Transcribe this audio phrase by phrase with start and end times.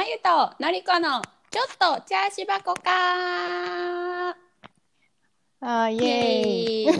[0.00, 2.80] まゆとのりこのちょっとチャーシ箱か
[4.30, 6.86] あーイイエーイ。
[6.86, 6.92] エー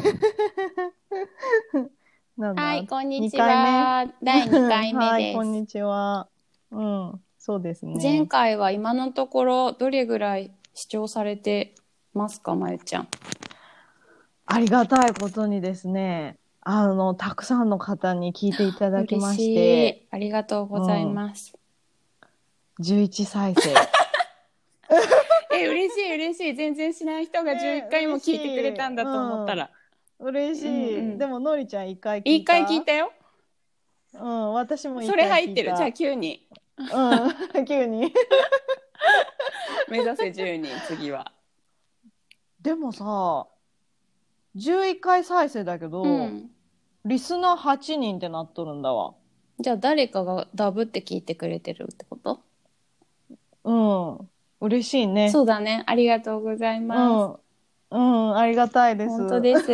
[1.87, 1.91] イ
[2.37, 2.63] なんだ？
[2.63, 4.05] はい、こんにちは。
[4.23, 5.35] 第2回目 はい、です。
[5.35, 6.29] こんにちは。
[6.73, 7.99] うん、そうですね。
[8.03, 11.75] 前回は今のところどれぐらい視聴されて
[12.13, 13.09] ますか、まゆちゃん？
[14.45, 20.09] ありがたいことにですね、あの、たくさんの方に聞いていただきまし嬉て、い。
[20.11, 21.55] ありがとうございます。
[22.81, 23.75] 11再生。
[25.53, 26.55] え、嬉しい嬉しい。
[26.55, 29.71] 全然しない人がね11回も聞いてくれたんだと思ったら。
[30.19, 30.99] 嬉しい。
[30.99, 32.53] うんうんでも、のりちゃん一回聞い1た。
[32.53, 33.13] 回聞いたよ。
[34.15, 35.15] うん、私も一そ。
[35.15, 35.77] れ入ってる。
[35.77, 36.41] じゃあ9人。
[36.79, 38.13] うん、 急に。
[39.89, 41.33] 目指せ10人、次は。
[42.61, 43.47] でもさ、
[44.57, 46.51] 11回再生だけど、うん。
[47.05, 49.15] リスナー8人ってなっとるんだわ。
[49.59, 52.41] じゃあ誰かがダブって聞いてくれてるってこと？
[53.71, 54.29] うん。
[54.61, 55.31] 嬉しいね。
[55.31, 55.83] そうだね。
[55.87, 57.39] ありがとうございま
[57.91, 57.99] うん。
[57.99, 57.99] う
[58.33, 59.15] ん、ありがたいです。
[59.15, 59.21] す。
[59.21, 59.67] 本当です。
[59.69, 59.73] で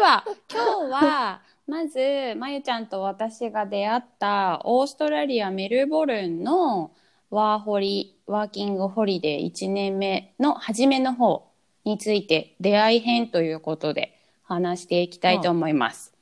[0.00, 6.90] は、今日は、まず、まゆちゃんと私が出会ったオーストラリア・メルボルンの
[7.30, 11.46] ワーホリ、ワーキングホリデー1年目の初めの方
[11.84, 16.12] について出会い編ということで話していきたいと思います。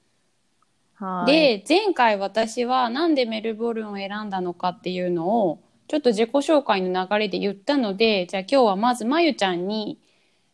[0.94, 1.32] はい。
[1.32, 9.98] で、前回私はなんでメルボルンを選んだのかっていうのを、ちょっと自己紹介の流れで言ったので、じゃあ今日はまずまゆちゃんに、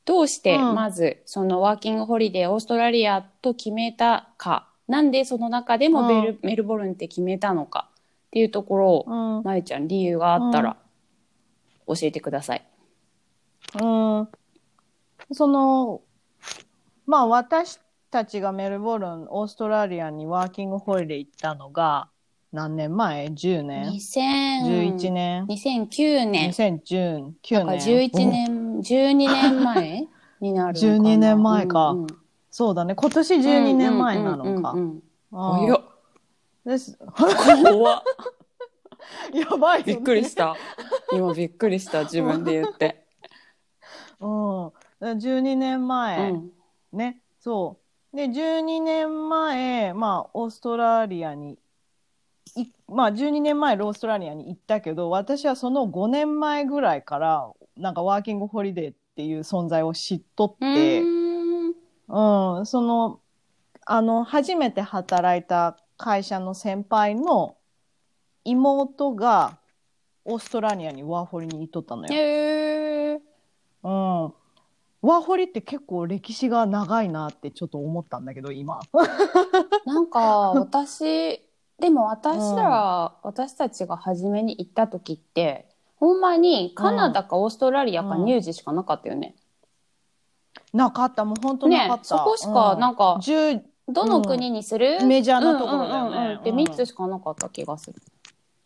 [0.05, 9.43] どうしてうんまずそのワーキングホリデーオーストラリアと決めたか、なんでその中でもベル、メルボルンって決めたのかっていうところを、うん。
[9.45, 10.77] まゆちゃん理由があったら
[11.87, 12.65] 教えてください。
[13.81, 14.29] うん。
[15.33, 16.03] その、
[17.07, 22.09] まあ私たちがメルボルン、オーストラリアにワーキングホリデー行ったのが、
[22.55, 26.51] 何年前 ?10 年？2000 ?11 年？2009年。
[26.51, 28.09] ?2019 だから年。
[28.09, 30.09] 11年、12年前
[30.41, 31.11] になるのかな。
[31.11, 32.07] 12年前かうんうん
[32.53, 32.95] そうだね。
[32.95, 34.79] 今年12年前なのかうん。
[34.79, 35.03] うんうんうん
[35.33, 35.81] 早っ
[36.65, 36.97] です。
[37.13, 38.03] 怖っ
[39.33, 40.55] やばいよねびっくりした。
[41.13, 43.05] 今びっくりした、自分で言って。
[44.21, 44.29] うん。
[45.01, 46.51] 12年う前、ん。
[46.93, 47.19] ね。
[47.41, 47.79] そ
[48.13, 48.17] う。
[48.17, 51.59] で、12年前、まあ、オーストラリアに、い
[52.89, 61.69] まあ、12年前、オーストラリアに行ったけど、私はその5年前ぐらいから、なんかワーキングホリデーっていう存在を知っとって、ん
[62.09, 63.21] うん、その、
[63.87, 67.57] あの、初めて働いた会社の先輩の
[68.45, 69.59] 妹が、
[70.27, 72.15] オーストラリアにワーホリに行っとったのよ。
[72.15, 73.21] へー
[73.83, 74.33] うん。
[75.03, 78.81] ワーホリって結構歴史が長いなってちょっと思ったんだけど、今。
[79.85, 81.43] なんか、 私、
[81.81, 89.35] でも私ら、私たちが初めに行った時って、ほんまにカナダかオーストラリアかうんニュージーしかなかったよね。
[90.73, 91.97] なかった、もう本当なかった。
[91.97, 98.01] ねそこしかなんかうん10どの国にする、メジャーなところだよねうんうんうんうんで、うん3つしかなかった気がする。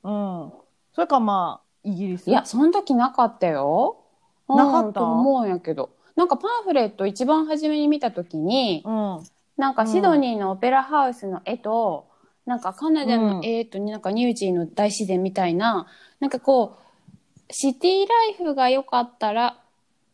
[0.05, 0.53] うん。
[0.93, 2.29] それかまあ、イギリス？
[2.29, 4.05] いや、その時なかったよ。
[4.49, 4.87] なかった？
[4.87, 5.91] うんと思うんやけど。
[6.15, 9.23] なんかパンフレット一番初めに見た時に、うん。
[9.57, 12.08] なんかシドニーのオペラハウスの絵と、
[12.49, 15.87] なんかカナダの絵と、なんかニュージーの大自然みたいな、
[16.19, 19.61] なんかこう、シティライフが良かったら、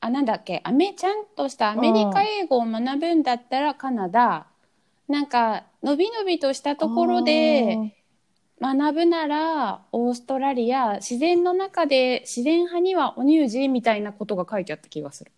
[0.00, 4.48] あ、なんだっけ、アメ、ちゃんとしたアメリカ英語を学ぶんだったらカナダ、
[5.06, 7.94] なんか、のびのびとしたところで、
[8.60, 15.30] 学ぶならオーストラリア自然の中で自然派にはお乳児みたいなことが書いてあった気がする。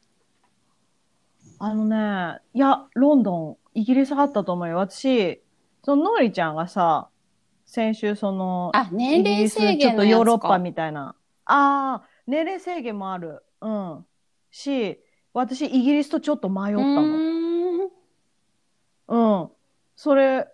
[1.59, 4.78] あのね、いや、ロンドン、イギリスあったと思うよ。
[4.78, 5.41] 私、
[5.86, 7.10] そのノーリちゃんがさ、
[7.64, 10.04] 先週その、あ、年齢制イギリスちょっと。
[10.04, 11.14] ヨーロッパみたいな。
[11.44, 13.44] ああ、年齢制限もある。
[13.60, 14.04] うん。
[14.50, 15.00] し、
[15.32, 16.84] 私、イギリスとちょっと迷ったう
[19.08, 19.42] の。
[19.42, 19.50] うん。
[19.94, 20.48] それ、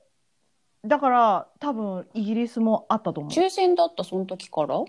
[0.85, 3.33] だから、多分、イギリスもあったと思う。
[3.33, 4.85] 抽選だったその時から？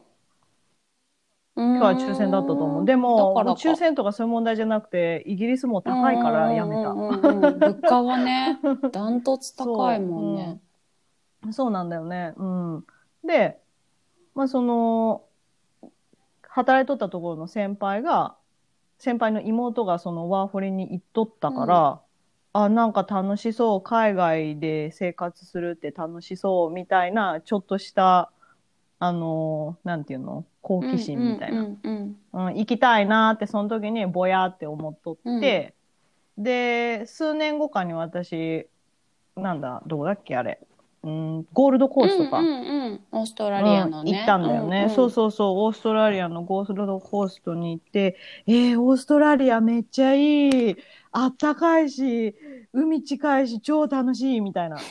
[1.56, 2.86] 今日は抽選だったと思う。
[2.86, 6.90] でだも、からか抽選とかそういう問題じゃなくて、イギリスも高いからやめた。
[6.90, 8.60] うんうんうんうん物価がね、
[8.92, 10.60] ダントツ高いもんね。
[11.52, 12.34] そうなんだよね。
[12.38, 12.86] うん。
[13.24, 13.60] で、
[14.34, 15.24] まあその、
[16.42, 18.36] 働いとったところの先輩が、
[18.98, 22.02] 先輩の妹がそのワーホリに行っとったから、
[22.54, 28.32] あ、なんか楽しそう、海外で生活するって楽しそうみたいな、ちょっとした、
[29.04, 31.60] あの、なんていうの好奇心みたいな。
[31.60, 35.74] うんうんうん、行きたいなって、その時にぼやって思っとって、
[36.38, 38.66] で、数年後かに私、
[39.36, 40.62] なんだ、どこだっけあれ。
[41.04, 42.40] うん、ゴールドコーストか。
[42.40, 43.00] うんうんうん。
[43.12, 44.12] オーストラリアのね。
[44.12, 48.16] うん行ったんだよね、んんそうそうそう、オーストラリアのゴールドコーストに行って、
[48.48, 50.78] えー、オーストラリアめっちゃいい。
[51.12, 52.34] あったかいし、
[52.72, 54.78] 海近いし、超楽しい、みたいな。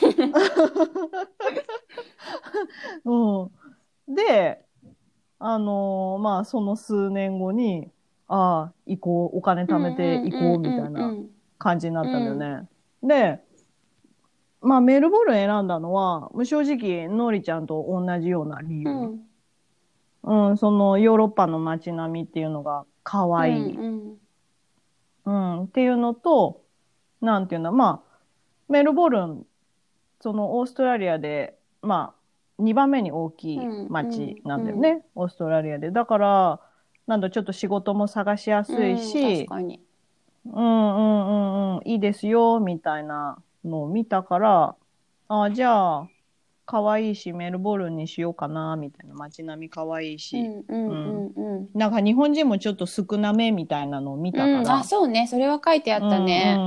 [3.05, 3.51] うん。
[4.07, 4.63] で、
[5.39, 7.91] あのーまあ、その数年後に、
[8.27, 11.13] ああ、行こう、お金貯めて行こう、みたいな
[11.57, 12.67] 感じになったんだよね。
[13.03, 13.43] で、
[14.61, 18.89] まあ、メルボルン選んだのは、正直、ノリちゃんと同じような理由。
[18.89, 20.49] うん。
[20.49, 24.17] うん、そのヨーロッパの街並みっていうのが可愛い、うん
[25.25, 25.63] うん。
[25.63, 26.61] っていうのと、
[27.21, 28.17] なんていうの、まあ、
[28.69, 29.45] メルボルン、
[30.21, 32.22] そのオーストラリアで、まあ、
[32.63, 35.91] 2番目に大きい街なんだよね、オーストラリアで。
[35.91, 36.59] だから、
[37.07, 39.81] なんだ、ちょっと仕事も探しやすいし、うん確かに。
[40.45, 41.31] うんうんう
[41.75, 44.75] んうん、いいですよ、みたいなのを見たから、
[45.29, 46.07] あじゃあ、
[46.65, 49.13] 可愛いし、メルボルンにしようかな、みたいな。
[49.15, 50.37] 街並み可愛いし。
[51.73, 54.59] なんか日本人もちょっと少なめみたいなのを見たから。
[54.59, 55.27] うん、あ、そうね。
[55.27, 56.57] それは書いてあったね。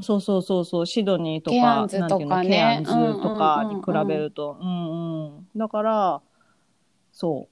[0.00, 4.58] そうそうそうそう、シドニーとか、ケアンズとかねなんていうのケアンズとかに比べると。
[4.60, 5.46] うんうん。
[5.56, 6.22] だから、
[7.12, 7.48] そ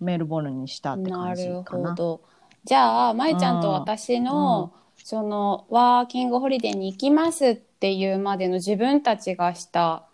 [0.00, 1.90] う、メルボルンにしたってな感じるかな。
[1.90, 2.20] ほど。
[2.64, 10.07] じゃあ、まゆちゃんと私の、その、ワーキングホリデーに行きますっていうまでの自分たちがした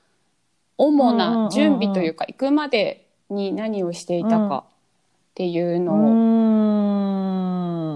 [0.76, 4.72] 主な準備というか、行くまでに何をしていたかっ
[5.34, 5.96] ていううのを、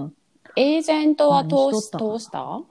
[0.03, 0.13] ーん。
[0.55, 2.61] エージェントは通し通した？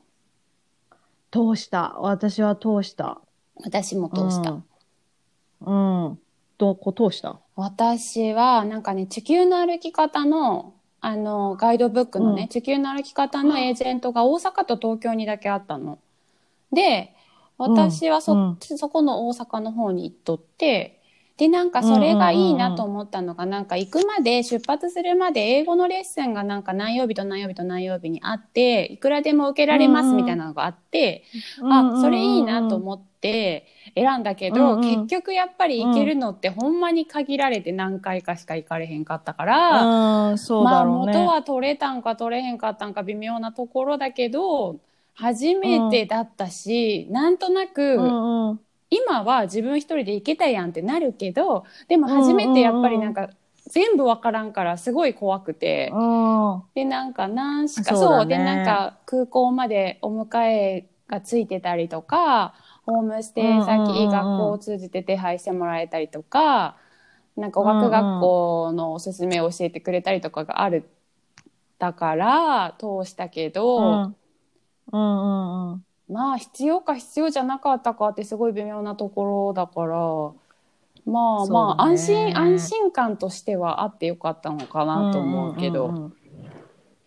[1.30, 1.96] 通した。
[2.00, 3.20] 私は通した。
[3.62, 4.50] 私も通した。
[4.50, 6.04] うん。
[6.06, 6.18] うん。
[6.58, 7.38] どこ通した？
[7.54, 15.98] 私はなんかね地球の歩き方のあのガイドブックのね、うん地球の歩き方のエージェントが大阪と東京にだけあったの。
[16.72, 17.14] で
[17.58, 20.94] 私はそ,、うんそこの大阪の方に行っとって
[21.38, 31.22] でなんかそれがいいなと思ったのが、なんか行くまで出発するまで英語のレッスンがなんか何曜日と何曜日と何曜日にあっていくらでも受けられますみたいなのがあって、
[31.62, 35.06] あ、それいいなと思って選んだけど、うんうん。
[35.06, 41.12] 結局やっぱり行けるのってほんまに限られて何回かしか行かれへんかったから、うん、そうまあだろうね。
[41.12, 44.80] 元は取れたんか取れへんかったんか微妙なところだけど、
[45.20, 48.68] 初めてだったし、なんとなく、うんうん。
[48.90, 53.30] 今は自分一人で行けたやんってなるけど、でも初めてやっぱりなんか、
[53.68, 56.68] 全部わからんからすごい怖くて、うん。
[56.74, 58.36] でなんか何しかそうだね。
[58.36, 62.54] でなんか空港までお迎えがついてたりとか
[62.86, 63.64] ホームステイうんうんうんうん。
[63.64, 66.78] 先学校を通じて手配してもらえたりとか
[67.36, 70.88] なんか語学学校のおすすめを教えてくれたりとかがある
[71.78, 74.16] だから通したけど、うん
[74.92, 75.84] うんうんうん。
[76.08, 79.96] まあ必要か必要じゃなかったかってすごい微妙なところだから
[81.04, 85.88] まあまあ、ね安心安心感としてはあってよかったのかなと思うけど。
[85.88, 86.12] んんんん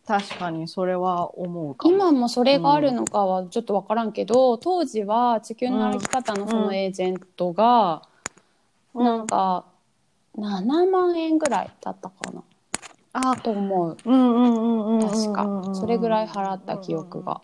[0.03, 1.93] 確かにそれは思うかも。
[1.93, 8.01] 今もそれがあるのかはちょっとわからんけど、当時は地球の歩き方のそのエージェントが、
[8.93, 9.63] うんなんか
[10.35, 12.43] 7万円ぐらいだったかな
[13.13, 15.09] あ、と思ううんうんうんうんうんうんうん。
[15.09, 17.41] 確かそれぐらい払った記憶が。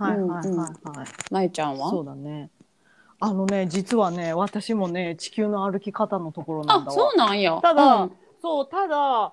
[0.00, 1.06] はいはいはいはい。
[1.30, 1.90] まゆちゃんは？
[1.90, 2.50] そうだね。
[3.22, 6.86] あのね、実はね、私もね、地球の歩き方のところなんだわ。
[6.86, 9.32] あそうなんやただ、うんそう、ただ、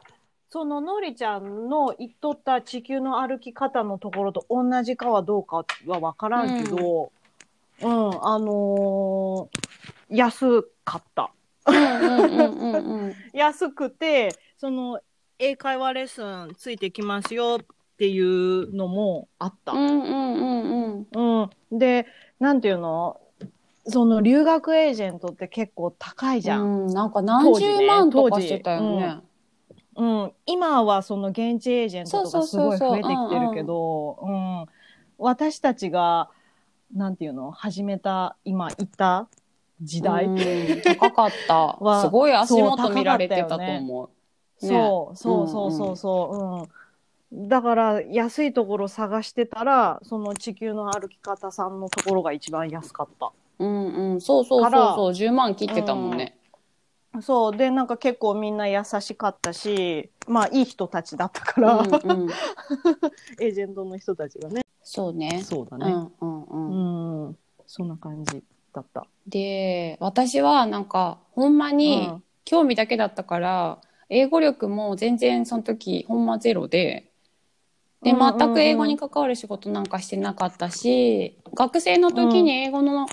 [0.50, 7.12] そののりちゃんの言っとった地球の歩き方のところと同じかはどうかはわからんけど、
[7.82, 9.68] うん、あのー
[10.10, 11.32] 安かった。
[11.66, 15.00] うんうんうんうんうん 安くて、その、
[15.40, 17.66] 英会話レッスンついてきますよっ
[17.98, 19.74] ていうのもあった。
[19.74, 21.80] うんうんうんうんうん。
[21.80, 22.06] で、
[22.40, 23.20] なんていうの？
[23.90, 26.88] その留学エージェントって結構高いじゃん。
[26.88, 29.18] うんなんか何十万とかしてたよね。
[29.96, 30.32] うん。
[30.46, 34.66] 今はその現地エージェントとかすごい増えてきてるけど、うん。
[35.18, 36.30] 私たちが、
[36.94, 39.30] なんていうの始めた、今言った
[39.82, 40.26] 時代？
[40.26, 41.56] うん高かった。
[41.80, 44.10] はすごい足元見られてたと思う。
[44.60, 46.68] そう、そうそうそうそう、うん。
[47.32, 53.32] だから、安いところ探してたら、その地球の歩き方さんのところが一番安かった。
[53.60, 56.38] うんうん、そうそうそうからそう、10万切ってたもんね。
[57.22, 57.58] そう。
[57.58, 62.30] で、なんか結構みんな優しかったし、まあいい人たちだったから、うんうん、
[63.42, 64.62] エージェントの人たちがね。
[64.84, 65.40] そうね。
[65.42, 65.92] うそうだね。
[65.92, 67.26] んうんうん。
[67.26, 67.38] うん。
[67.66, 68.44] そんな感じ
[68.74, 69.06] だった。
[69.28, 77.07] で、私はなんか、ほんまにうん興味だけだったから、英語力も全然その時、ほんまゼロで、
[78.02, 83.08] で、うんうんうん全く英語に関わる仕事なんかしてなかったし、学生の時に英語の、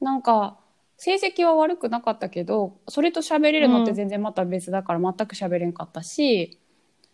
[0.00, 0.58] なんか、
[0.96, 6.58] 成績は悪くなかったけど、それと喋れるのって全然また別だから全く喋れんかったし、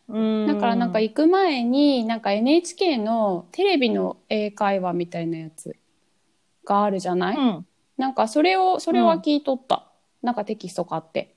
[0.08, 0.46] うん。
[0.46, 5.76] だからなんか行く前に、なんか NHK のテレビの英会話みたいなやつ
[6.64, 7.66] があるじゃない、うん。
[7.96, 9.86] なんかそれを、それは聞いとった。
[10.22, 11.34] なんかテキスト買って。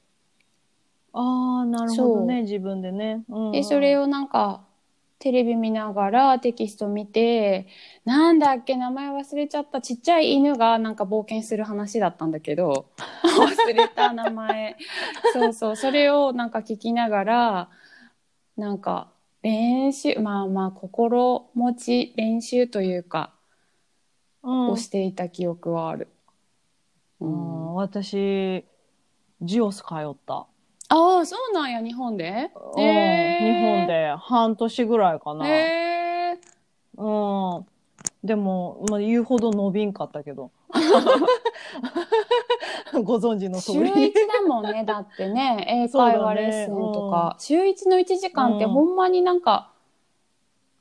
[1.13, 3.23] ああ、なるほどね、自分でね。
[3.29, 4.03] うん、で、それを。
[4.03, 4.61] をなんか、
[5.23, 7.65] テレビ見ながらテキスト見て、
[8.03, 9.79] なんだっけ、名前忘れちゃった。
[9.79, 12.87] ちっちゃい犬がなんか冒険する話だったんだけど、
[13.23, 14.75] 忘れた名前。
[15.31, 17.69] そうそう、それをなんか聞きながら、
[18.57, 19.13] なんか
[19.43, 23.33] 練習、まあまあ心持ち練習というか、
[24.43, 26.09] うんをしていた記憶はある。
[27.21, 28.65] ううんん、私、
[29.41, 30.47] ジオス通った。
[30.95, 32.51] ああ、そうなんや、日本で？
[32.53, 33.87] うん日本。
[33.87, 35.47] で半年ぐらいかな。
[35.47, 36.39] へえ
[36.97, 37.09] う
[37.61, 37.65] ん。
[38.23, 40.51] でも、まあ、言うほど伸びんかったけど。
[43.03, 44.09] ご存知の通週り。
[44.09, 47.35] 一だもんね、 だってね、英会話レッスンとか。
[47.39, 49.71] 週一の1時間ってうんほんまになんか、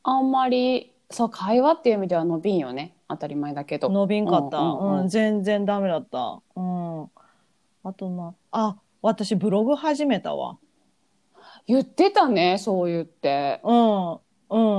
[0.03, 2.95] あんまり、そう、会話っていう意味では伸びんよね。
[3.09, 3.89] 当たり前だけど。
[3.89, 4.59] 伸びんかった。
[4.59, 6.41] うんうんうんうん、全然ダメだった。
[6.55, 7.11] うん。
[7.85, 10.59] あとまあ、あ、私ブログ始めたわ。
[11.67, 13.61] 言ってたね、そう言って。
[13.65, 14.19] うん。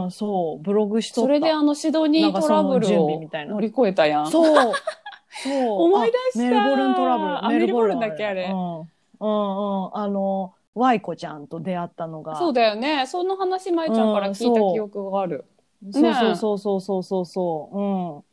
[0.03, 0.63] うん、そう。
[0.63, 1.21] ブログしと。
[1.21, 4.31] それであのシドニートラブルをみたいな乗り越えたやん。
[4.31, 4.73] そう。
[5.43, 5.81] そう。
[5.83, 7.45] 思い出したあメルボルントラブル。
[7.45, 8.79] あメルボルンだっけあれうん。
[8.79, 8.85] うん
[9.19, 9.97] うん。
[9.97, 12.37] あの、ワイコちゃんと出会ったのが。
[12.37, 13.05] そうだよね。
[13.07, 15.45] その話、まいちゃんから聞いた記憶がある。
[15.91, 17.77] そうそうそうそうそうそうそう。
[17.77, 17.83] う
[18.19, 18.23] ん。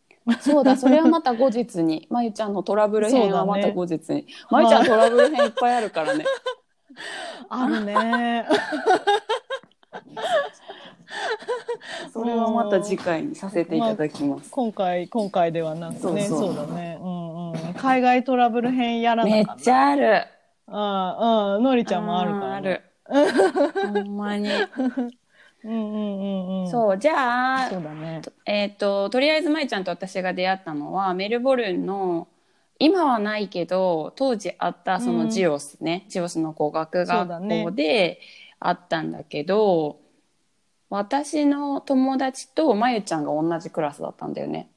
[0.41, 2.07] そうだ、それはまた後日に。
[2.11, 4.27] まゆちゃんのトラブル編はまた後日に。
[4.51, 6.25] まゆちゃんトラブル編いっぱいあるからね。
[7.49, 8.47] あるね。
[12.13, 14.51] それはまた次回にさせていただきます。
[14.51, 16.23] 今回、今回ではなくね。
[16.23, 16.99] そうだね。
[17.01, 17.75] うんうん。
[17.75, 19.63] 海外トラブル編やらなめっかった。
[19.63, 20.27] ちゃある。
[20.69, 21.63] うんうん。
[21.65, 22.83] のりちゃんもあるから、ある。
[23.07, 24.49] ほんまに。
[25.65, 26.71] うんうんうんうん。
[26.71, 28.23] そう、じゃあそ、うだね。
[28.47, 32.29] えっ、と、とりあえずまいちゃんと私が出会ったのは、メルボルンの、
[32.79, 38.21] 今はないけど、当時あったそのジオスね、ジオスの語学学校で
[38.59, 40.01] あったんだけど、
[40.89, 44.71] 私の友達とまゆちゃんが同じクラスだったんだよね。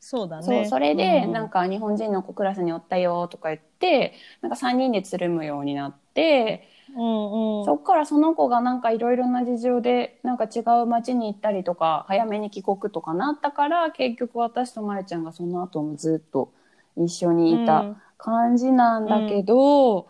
[0.00, 0.44] そうだね。
[0.44, 7.64] そう、それで、うんなんか日本人の子クラスにおったよとか言って、なんか3人でつるむようになって、うんうん。
[7.64, 16.52] そっからその子がなんかいろいろな事情でなんか違う町に行ったりとか早めに帰国とかなったから結局私とまゆちゃんがその後もずっと
[16.96, 20.08] 一緒にいた感じなんだけど、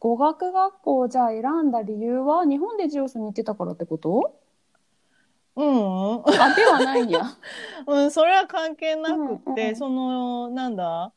[0.00, 4.34] 語学学校をじゃあ選んだ理由は日本でジオスに行ってたからってこと？
[5.54, 6.16] うん。
[6.16, 6.22] うん。
[6.26, 7.20] あではないんや。
[7.86, 11.12] うん、それは関係なくって、うんうんその、なんだ、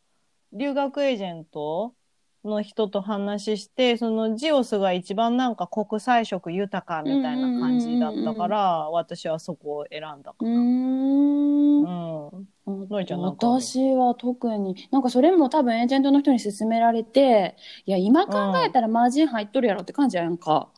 [0.51, 1.93] 留学エージェント？
[2.45, 10.49] の人と話して、そのジオスが一番なんか国際色豊かみたいな感じだったから、私はそこを選んだかな。
[10.49, 12.47] んうん。
[12.89, 20.69] のりちゃんなん私は特になんかそれも多分エージェントの人に勧められていや今考えたらマージン入っとるやろって感じやんか、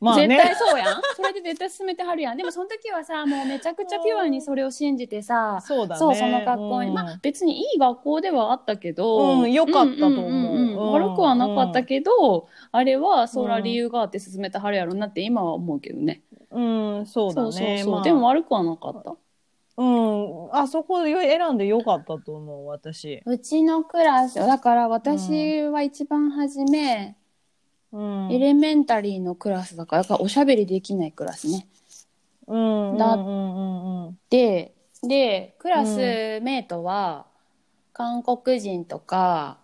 [0.00, 0.54] まあ絶対ね。
[0.54, 1.02] そうやん。
[1.14, 2.36] それで絶対勧めてはるやん。
[2.36, 5.98] でもその時はさもうめちゃくちゃピュアにそれを信じてさそうだね。
[5.98, 6.94] そうその学校に、うん。
[6.94, 10.92] まあ別にいい学校ではあったけど、うん良かったと思う。
[10.92, 16.22] 悪くはなかったけど、あれはそら理由があって勧めてはるやろなって今は思うけどね。
[16.50, 16.60] う
[17.02, 17.52] ん、そうだね。
[17.52, 18.02] そうそうそう、まあ。
[18.02, 19.14] でも悪くはなかった。
[19.76, 20.48] うん。
[20.52, 23.22] あそこよ選んでよかったと思う、私。
[23.24, 27.16] うちのクラスだから私は一番初め、
[27.92, 28.32] うん。
[28.32, 31.66] エレメンタリーのクラスだからおしゃべりできないクラスね
[32.46, 32.56] う
[32.94, 32.98] ん。
[32.98, 34.18] だうんうんうんうん。
[34.30, 37.26] ででクラスメートは
[37.92, 39.58] 韓国人とか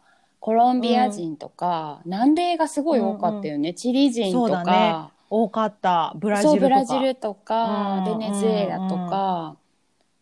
[0.47, 6.12] コロンビア人とか、南米がすごい多かったよね、チリ人とそうだねか多かった。
[6.16, 6.54] ブラジルとか。
[6.54, 9.56] そうブラジルとか、うんベネズエラとか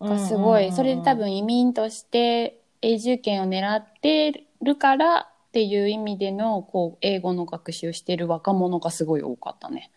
[0.00, 9.92] うんがすごい、うんそれで多分移民として永住権を狙ってるからっていう意味でのこう英語の学習してる若者がすごい多かったね。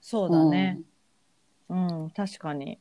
[0.00, 0.80] そうだね。
[1.68, 2.80] うん、確かに。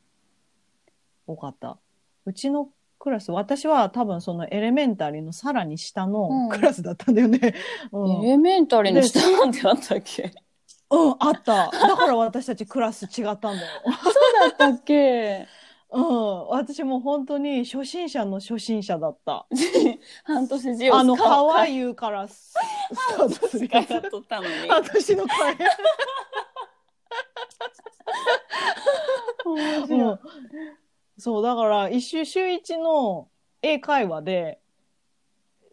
[1.27, 1.77] 多かった。
[2.25, 7.53] うちのクラス、私は多分そのエレメンタリーのさらに下うんのクラスだったんだよね。
[7.91, 10.33] ううんん、エレメンタリーの下なんてあったっけ？
[10.89, 11.69] うん、あった。
[11.69, 13.67] だから私たちクラス違ったんだよ。
[13.85, 15.45] そうだったっけ？
[15.89, 19.45] うん、私もう本当に初心者の初心者だった。
[20.25, 22.53] 半年中あの、ハワイイユーからス
[22.93, 23.95] スタートする使やつ。
[23.95, 24.69] ったのに。
[24.69, 25.55] 私の会
[29.45, 30.19] 面白いうん
[31.19, 33.27] そう、だから、一週、週一の
[33.63, 34.59] 英会話で、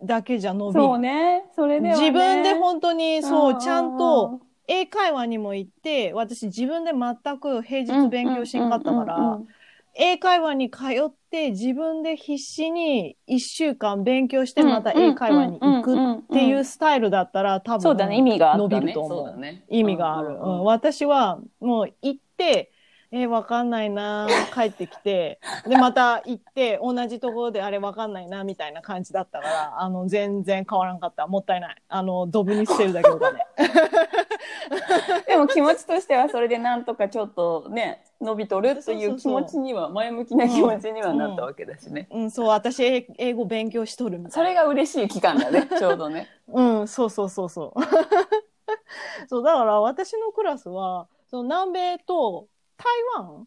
[0.02, 1.44] だけじゃ伸びそうね。
[1.54, 2.00] それではね。
[2.00, 9.48] 自分で本当にそう、ちゃんと、う英会話にも行って、私自分で全く平日勉強しんかったかうんうんらうん、
[9.96, 18.56] 英会話に通って自分で必死に一週間勉強してまた英会話に行くっていうスタイルだったら多分そうだね、意味が。
[18.56, 19.64] 伸びると思うね。
[19.68, 20.38] 意味がある。
[20.64, 22.72] 私はもう行って、
[23.16, 31.28] えーわかんないな帰ってきて、で、また行って、同じところであれわかんないなみたいな感じだったから、あの、全然変わらんかった。
[31.28, 31.76] もったいない。
[31.88, 33.38] あの、ドブに捨てるだけの金。
[35.28, 42.08] でも気持ちとしてはそれでなんとかちょっとね、伸びとるという気持ちには、前向きな気持ちにはなったわけだしね。
[42.10, 44.42] うん、そう、私、英英語勉強しとるみたそ。
[44.42, 46.28] れが嬉しい期間だね、 ちょうどね。
[46.48, 47.80] うん、そうそうそうそう。
[49.28, 53.46] そう、だから私のクラスは、その南米と台湾？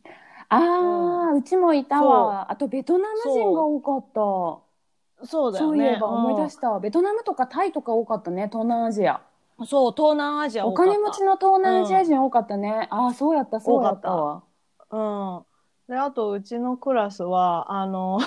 [0.50, 2.52] ああ、うちもいたわ。
[2.52, 5.26] あとベトナム人が多かった。
[5.26, 5.78] そうだよね。
[5.80, 6.80] そういえば思い出した。
[6.80, 9.22] ベトナムとかタイとか多かったね、東南アジア。
[9.60, 12.88] うんそう、東南アジアお多かった金持ちの東南アジア人多かったね。
[12.92, 14.44] ああ、そうやった、そうやったわ。
[14.92, 15.46] うん。
[15.88, 18.20] で、あと、うちのクラスは、あの、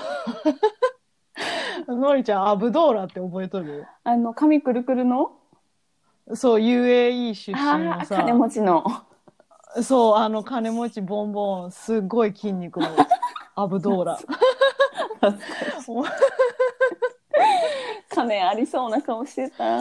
[1.87, 3.87] のりちゃん、アブドーラって覚えとる？
[4.03, 5.33] あの、髪くるくるの？
[6.35, 8.85] そう、UAE 出身ああ、のさ、金持ちの。
[9.83, 12.89] そう、あの、金持ちボンボン、すっごい筋肉の
[13.55, 14.19] アブドーラ。
[18.09, 19.81] 金ありそうな顔してた。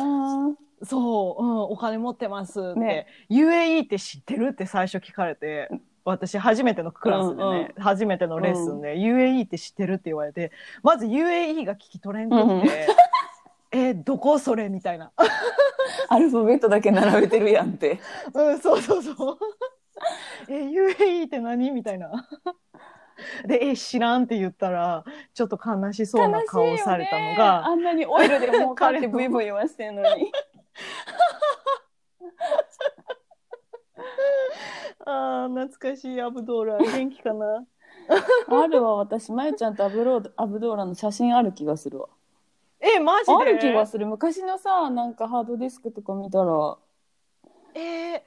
[0.84, 5.70] そう、うん、お金持ってますって、ね UAE って知ってるって最初聞かれて、
[6.06, 10.52] 私初めてのクラスでね、初めてのレッスンで、UAE って知ってるって言われて、
[10.84, 12.64] まず UAE が聞き取れんくって、うん
[13.72, 15.12] え、どこそれみたいな。
[16.10, 18.00] アルファベットだけ並べてるやんって。
[18.34, 19.38] うん、そうそうそう。
[20.50, 21.72] え、UAE って何？
[21.72, 22.28] みたいな。
[23.46, 25.04] で、え、知らんって言ったら、
[25.34, 30.32] ちょっと悲しそうな顔をされたのが、あんなにオイルで儲かってブイブイ言わしてんのに。
[35.06, 37.66] ああ、懐かしいアブドーラ、元気かな？
[38.48, 42.08] あるわ、私、まゆちゃんとアブロードアブドーラの写真ある気がするわ。
[42.80, 43.34] え、マジで？
[43.34, 44.08] ある気がする。
[44.08, 46.78] 昔のさ、なんかハードディスクとか見たら、
[47.76, 48.22] えー、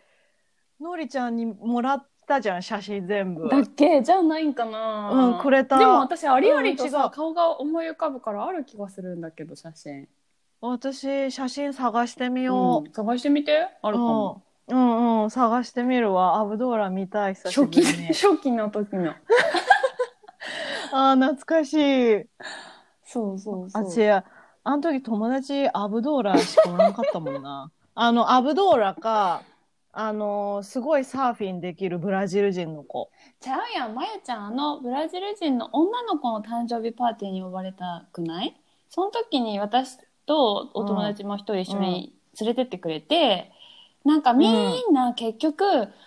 [0.80, 3.48] のりちゃんにもらったじゃん、写真全部。
[3.48, 4.02] だっけ？
[4.02, 10.08] じゃないんかなうんくれたでも私、ありありとさ、うん違う顔が思い浮かぶからある気がするんだけど、写真。
[10.60, 13.68] 私、写真探してみようん探してみて。
[13.82, 13.92] あう。
[13.92, 14.42] るかも。
[14.68, 16.38] うん、うん、うん、探してみるわ。
[16.38, 17.82] アブドーラ見たい、久しぶ初期。
[18.14, 19.12] 初期の時の。
[20.92, 22.26] ああ、懐かしい。
[23.04, 23.82] そうそうそう。
[23.82, 24.24] あちや、
[24.64, 27.70] あの時友達アブドーラしかおらんかったもんな。
[27.94, 29.42] あの、アブドーラか、
[29.92, 33.10] あの、すごいサーフィンできるブラジル人の子。
[33.40, 38.56] ちゃうやん、まゆちゃん、あの、ブラジル人の女の子の誕生日パーティーに呼ばれたくない？
[38.88, 43.50] その時に私とお友達も一人一緒に連れてってくれて、
[44.04, 44.46] なんかみ
[44.90, 45.64] んな結局、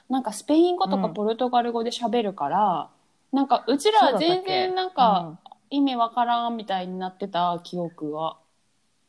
[0.10, 1.14] なんかスペイン語とかうん。
[1.14, 2.90] ポルトガル語で喋るから、
[3.32, 5.38] なんかうちら全然なんか
[5.70, 8.40] 意味わからんみたいになってた記憶は。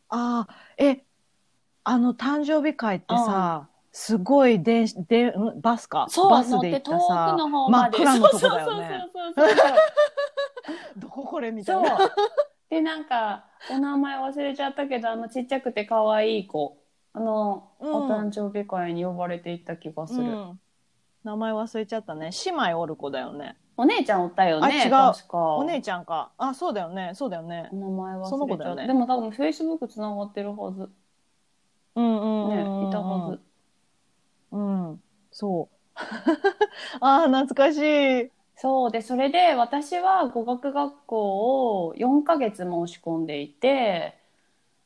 [0.08, 1.04] ああ、え、
[1.84, 6.06] あの、誕生日会ってさ、すごい電子、で、んバスか？
[6.28, 7.86] バスで行ったさ、真。
[7.86, 9.00] っ暗のとこだよね。
[10.98, 11.98] どここれみたそいうな。
[12.68, 16.76] でなんかお名前忘れちゃったけどあのちっちゃくて可愛い子
[17.14, 20.60] あの、うんお誕生日会に呼ばれていった気がする、うん
[21.24, 22.30] 名前忘れちゃったね。
[22.44, 23.56] 姉妹おる子だよね。
[23.78, 26.32] お姉ちゃんおったよねあ違う確かお姉ちゃんか。
[26.36, 27.12] あ、そうだよね。
[27.14, 27.76] そうだよねお。
[27.76, 30.90] 名前忘れちゃった、その子だよねでも多分フェイスブックつながってるはず
[31.96, 32.88] うんうんねうんうん。
[32.90, 33.40] いたはず
[34.52, 35.02] うん。
[35.30, 35.76] そう。
[37.00, 38.30] ああ、懐かしい。
[38.58, 44.18] そうでそれで私は語学学校を4ヶ月申し込んでいて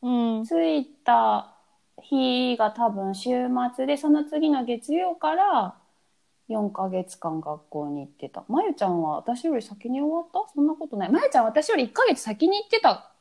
[0.03, 0.45] うん。
[0.45, 1.55] 着いた
[2.03, 3.31] 日が多分週
[3.75, 5.77] 末でその次の月曜から
[6.49, 10.53] 4ヶ月間学校に行ってたまゆちゃんは私より先に終わった？
[10.53, 13.13] そんなことないまゆちゃんは私より1ヶ月先に行ってた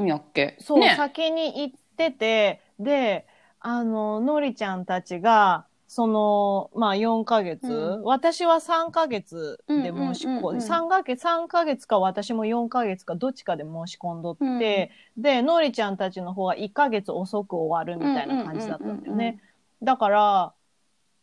[0.00, 0.56] んやっけ？
[0.60, 3.26] そう、ね、先に行ってて、で、
[3.60, 8.02] あの、のりちゃんたちが、その、まあ4ヶ月、うん。
[8.04, 10.60] 私は3ヶ月で申し込んで、うんうんうんうん。
[10.60, 19.18] 3ヶ月、3ヶ月か私も4ヶ月かどっちかで申し込んどって、で、のりちゃんたちの方は1ヶ月遅く終わるみたいな感じだったんだようんうんうんうん。
[19.18, 19.40] ね。
[19.82, 20.52] だから、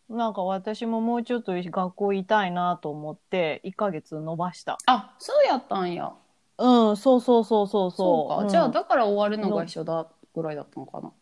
[0.09, 4.77] なんか私ももうちょっと学校いたいなと思って、1ヶ月伸ばした。
[4.85, 6.11] あそうやったんや。
[6.57, 8.35] うん、そうそうそうそうそう。
[8.35, 11.13] か、うんじゃあだから終わるのが一緒だぐらいだったのかな。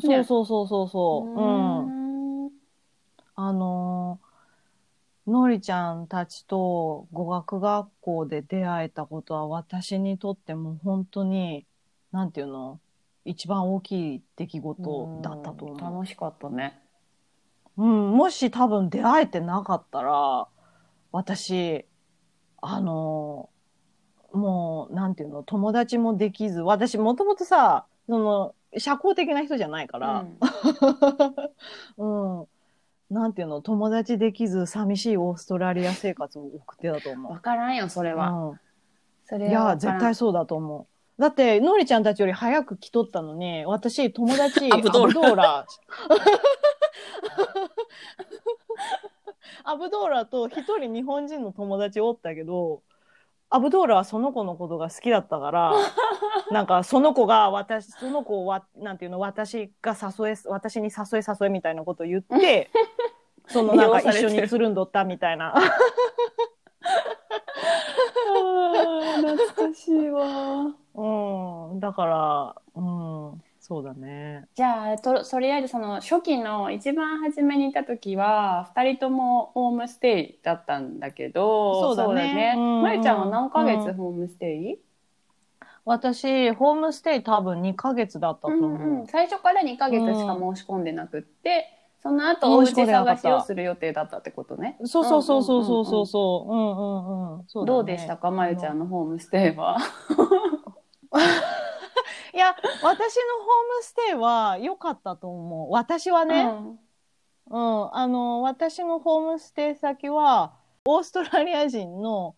[0.00, 1.40] そうそうそうそうそう。
[1.40, 2.03] うん。
[3.42, 4.34] んあのー
[5.26, 11.66] のりちゃんたちと語学学校で出会えたことは私にとっても本当に、
[12.12, 12.78] なんていうの？
[13.24, 15.76] 一番大きい出来事だったと思う。
[15.78, 16.78] うん楽しかったね。
[17.78, 20.46] うん、もし多分出会えてなかったら、
[21.10, 21.86] 私、
[22.60, 23.48] あの、
[24.32, 30.26] もう、なんていうの、友達もできず、私もともとさ、その、社交的な人じゃないから、
[31.96, 32.46] うん、
[33.10, 38.16] なんていうの、友達できず、寂しいオーストラリア生活を送ってたと思わからんよ、それう。
[38.16, 38.30] は。
[38.30, 38.60] うん
[39.26, 40.86] それいや、絶対そうだと思
[41.18, 41.20] う。
[41.20, 45.66] だって、のりちゃんたちより早く来とったのに、私、友達、 アブドーラ。
[49.64, 52.82] アブドーラと一人日本人の友達おったけど、
[53.54, 55.72] アブドーラはその子のことが好きだったから、
[56.50, 62.68] なんかその子が私、その子をわ、なんていうの、私が誘え、私に誘え誘えみたいなことを言って、
[63.46, 65.54] そのなんか一緒につるんどったみたいな。
[69.22, 70.74] 懐かしいわ。
[70.94, 74.46] うん、だから、うん、そうだね。
[74.54, 84.78] じゃあととりあえずその初期の一番初めにいた時は2人ともホームステイだったんだけどそうだねうんまゆちゃんは何ヶ月うんホームステイ、
[85.86, 89.00] 私、ホームステイ多分2ヶ月だったとうん思う。
[89.00, 91.66] うん最初から2ヶ月しか申し込んでなくって、
[92.02, 94.76] その後お家申し込んでなかった探しをする予定だったってことね。
[94.84, 96.52] そうそうそうそうそうそうそう。
[96.52, 97.44] うんうんうん。
[97.46, 98.30] そうだねどうでしたか？
[98.30, 99.78] まゆちゃんのホームステイは。
[102.34, 102.96] いや、私のホー
[103.78, 105.72] ムステイは良かったと思う。
[105.72, 106.52] 私はね、
[107.48, 110.54] うん、あの、私のホームステイ先は、
[110.86, 112.34] オーストラリア人の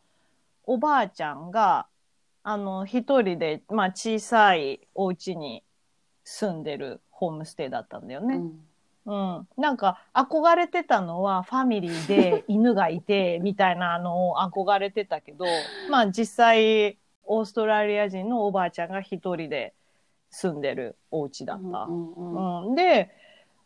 [0.65, 1.87] おばあちゃんが、
[2.43, 5.65] あの、一人で、まあ、小さいお家に
[6.25, 8.37] 住んでるホームステイだったんだよね。
[8.37, 8.67] うん
[9.07, 9.49] うん。
[9.57, 15.47] なんか、憧れてたのは、ファミリーで犬がいて、 みたいなのを憧れてたけど、
[15.89, 19.75] まあ実際、オーストラリア人のおばあちゃんが一人で
[20.37, 21.63] 住んでるお家だった。
[21.63, 22.75] うんうんうんうん。
[22.75, 23.11] で、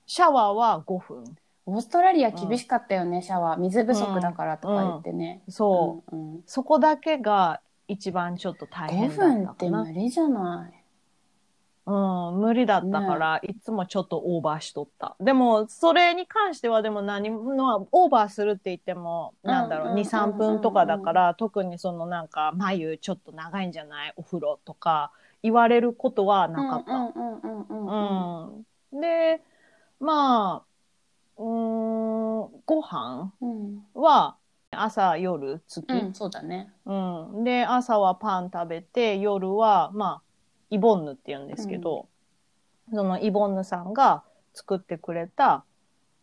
[0.06, 1.24] シャワーは5分。
[1.66, 3.58] オーストラリア厳しかったよね、シャワー。
[3.58, 5.42] 水不足だからとか言ってね。
[5.48, 6.16] そう。
[6.16, 9.92] うんうんそこだけが一番ちょっと大変5だっ分ってたかな無。
[9.92, 10.80] 理じゃない？
[11.86, 15.16] うん、無理だったから、いつもちょっとオーバーしとった。
[15.18, 24.14] でも、それに関してはでも何も、オーバーするって言っても、なんだろう、2、うんうんうんうん3分とかだから、特にそのなんか、眉ちょっと長いんじゃない？
[24.16, 25.10] お風呂とか、
[25.42, 26.92] 言われることはなかった。
[26.92, 29.00] うんうんうんうんうんうん。
[29.00, 29.42] で、
[29.98, 30.70] まあ、
[31.36, 34.36] うーん、ご飯うんは
[34.70, 35.84] 朝、夜、月。
[35.92, 36.72] うん、そうだね。
[36.86, 36.94] う
[37.40, 37.44] ん。
[37.44, 40.22] で、朝はパン食べて、夜は、まあ、
[40.70, 42.08] イボンヌって言うんですけど、
[42.90, 44.22] そのイボンヌさんが
[44.54, 45.64] 作ってくれた、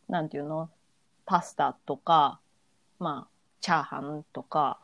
[0.08, 0.70] なんていうの、
[1.26, 2.40] パスタとか、
[3.00, 4.80] まあ、チャーハンとか、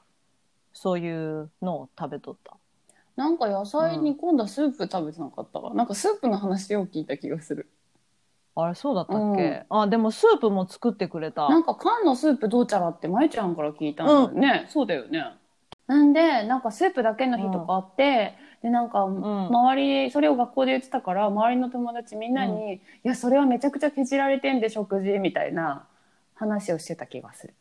[0.73, 2.57] そういうのを食べとった。
[3.15, 5.73] なんか野菜煮込んだスープ食べてなかったわ。
[5.73, 7.69] なんかスープの話を聞いた気がする。
[8.55, 11.49] あれ、そうだったっけ、あ、でもスープも作ってくれた。
[11.49, 14.67] なんか缶のスープどうちゃらってまゆちゃんから聞いたんだよね。
[14.69, 15.23] そうだよね。
[15.87, 25.87] なんで、なんかスープだけの日とかあって、で、なんか、ん周り、それを学校で言ってたから、周りの友達みんなに、いや、それはめちゃくちゃ削られてんで、食事、みたいな
[26.35, 27.53] 話をしてた気がする。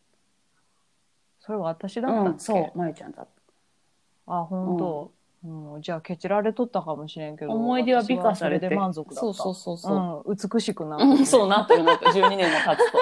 [1.41, 4.33] それ私だったっけ、うん、そう、まゆちゃんだった。
[4.35, 5.13] あ、本当、
[5.45, 7.53] うんじゃあ、ケチられとったかもしれんけど。
[7.53, 8.71] 思い出は美化されて。
[8.71, 9.21] 満足だった。
[9.21, 10.31] そうそうそうそう。
[10.31, 12.99] うん、美しくなってるうん、そうなってるなって、12年も経つと。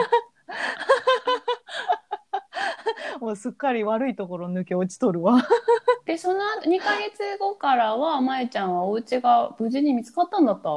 [3.21, 5.43] もうすっかり悪いところ抜け落ちとるわ。
[6.07, 10.71] で、その後、2ヶ月後からは、まゆちゃんはお家が無事に見つかったんだった？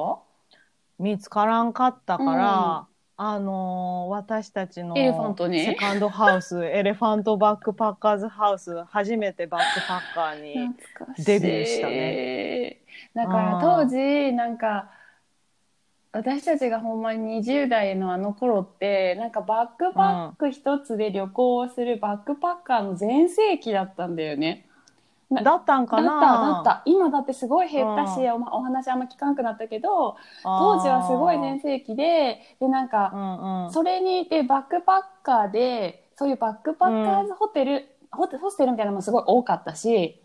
[0.99, 2.87] 見つからんかったから、
[3.31, 5.63] あのー私たちのエレファントに？
[5.63, 10.67] セカンドハウス、 エレファントバックパッカーズハウス、初めてバックパッカーに。
[10.67, 12.77] 懐かしいデビューしたね。
[13.13, 14.91] だから当時、なんか、
[16.11, 24.67] 私たちがほんまに20代のあの頃って、なんかバックパック一つで旅行をするバックパッカーの全盛期だったんだよね。
[25.41, 26.81] だったんだった、かなだった。
[26.85, 33.71] 今だってすごい減ったし、うおまお話あんま聞かなくなったけど、当時はすごい全盛期で、で、なんか、うんうん。
[33.71, 40.19] それにでバックパッカーでそういうバックパッカーズホテル、ホテホステルみたいなのもすごい多かったし、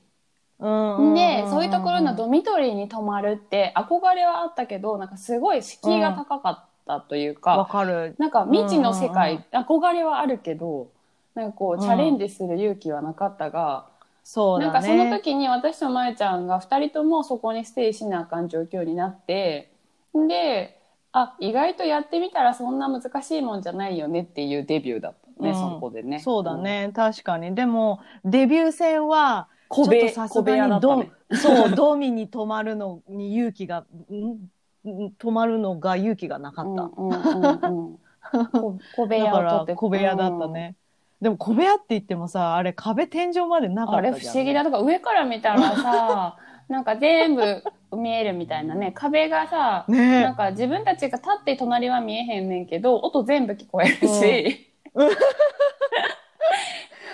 [0.59, 8.17] うんうんうんでそういうところのドミトリーに泊まるって憧れはあったけどなんかすごい敷居が高かったというか、わかる。
[8.19, 10.89] なんか未知の世界、うん憧れはあるけど
[11.35, 13.87] なんかこうチャレンジする勇気はなかったが、
[14.31, 14.73] そうだね。
[14.73, 19.73] なんかその時に私とまえちゃんが2人ともそこにステイしなあかん状況になって
[20.13, 26.19] であ意外とやってみたらそんな難しいもんじゃないよねっていうデビューだったね、うんそこでね。
[26.19, 27.55] そうだね、確かに。
[27.55, 31.13] でも、デビュー戦は、小部ちょっとさす小部屋だったね。
[31.33, 36.71] そう、ドミに泊まるのに勇気が、んん泊まるのが勇気がなかった。
[36.71, 37.99] うんうんうんうん
[38.53, 40.49] こ小部屋を取ってら小部屋だった。
[40.49, 40.77] ね。
[41.21, 44.65] でも小部屋って言ってもさ、あれ壁天井までなうんあかったじゃん、れ不思議だ。
[44.65, 46.37] とか上から見たらさ、
[46.69, 47.63] なんか全部
[47.97, 48.93] 見えるみたいなね。
[48.95, 54.73] 壁がさ、ねなんか自分たちが立って隣は見えへんねんけど、音全部聞こえるし。
[54.95, 55.09] うん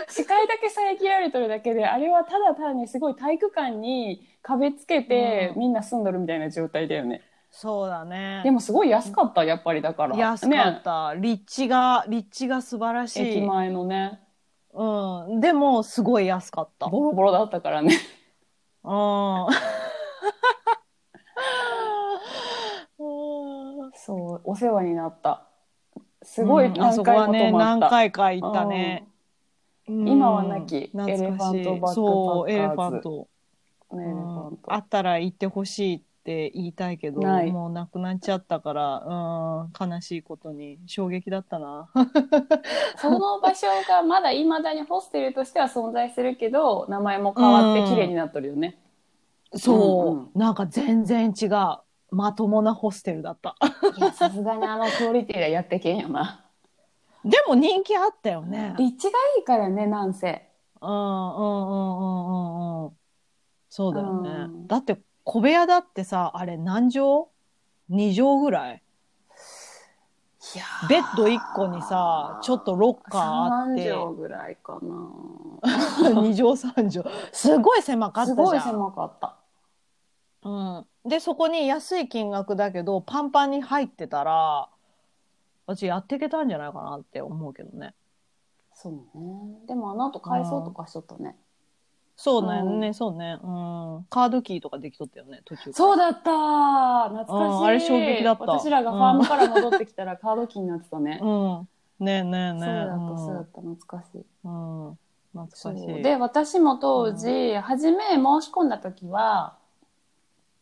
[0.07, 7.23] 視界だけ遮られてるだけで、あれはただ単にすごい体育館に壁つけて、うんみんな住んどるみたいな状態だよね。
[7.57, 8.41] そうだね。
[8.43, 10.17] でもすごい安かった、やっぱりだから。
[10.17, 11.15] 安かった。
[11.15, 13.31] 立地が、立地が素晴らしね。
[13.31, 13.43] 駅い。
[13.47, 14.21] 前のね、
[14.73, 15.41] うん。
[15.41, 16.89] でも、すごい安かった。
[16.89, 17.97] ボロボロだったからね。
[18.83, 19.47] うん。
[23.95, 25.47] そう、お世話になった。
[26.25, 27.81] すごい何そこはね、回も泊まった。
[27.87, 29.07] 何回か行ったね。
[29.07, 29.15] うん
[29.87, 33.29] 今はなきエレファントバックパッカーズそう、エレファント。
[33.93, 34.15] ね
[34.67, 41.91] あったら行ってほしいって言いたいけど、ないもうなくなっちゃったから、うん、悲しいことに衝撃だったな。
[42.97, 48.79] その場所がまだ未だにホステルとしては存在するけど、名前も変わって綺麗になっとるよね。
[49.55, 51.51] そう、うんうんなんか全然違う。
[52.11, 53.57] まともなホステルだった。
[53.97, 56.45] いや、さすがにあのクオリティでやってけんよな。
[57.25, 58.75] でも人気あったよね。
[58.79, 60.49] 立地がいいからね、なんせ。
[60.81, 62.93] うんうんうんうんうんうん。
[63.69, 64.31] そうだよね。
[64.31, 67.25] うんだって小部屋だってさ、あれ何畳
[67.91, 68.83] ?2 畳ぐらい？
[70.55, 74.89] いやベッド1個にさ、ちょっとロッカーあっ3て、畳ぐらいかな。
[76.21, 77.15] 2畳3畳。
[77.33, 78.37] すごい狭かったじゃん。
[78.37, 79.37] すごい狭かった。
[80.43, 80.87] うん。
[81.07, 84.69] で、そこに安い金額だけど、パンパンに入ってたら、
[85.67, 87.95] 私やっていけたんじゃないかなって思うけどね。
[88.75, 89.01] そうね。
[89.67, 91.37] でもあの後改装とかしとったね。
[92.17, 93.39] そうね、うんそうね。
[93.43, 93.47] う
[94.01, 94.07] ん。
[94.09, 95.73] カードキーとかできとったよね、途中。
[95.73, 101.19] そうだった懐かしい、うんあれ衝撃だった私らがファームから戻ってきたら カードキーになってたね。
[101.21, 101.69] うん。
[101.99, 102.65] ねえねえねえ。
[102.65, 104.25] そうだった、そうだった、懐かしい。
[104.45, 104.87] うん。
[104.89, 104.99] うん。
[105.33, 106.03] 懐かしい。
[106.03, 109.57] で、私も当時、初め申し込んだ時は、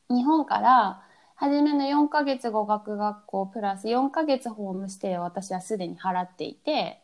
[0.08, 1.02] 日本から、
[1.34, 7.02] 初めの4ヶ月語学学校プラス4ヶ月ホームステイを私はすでに払っていて、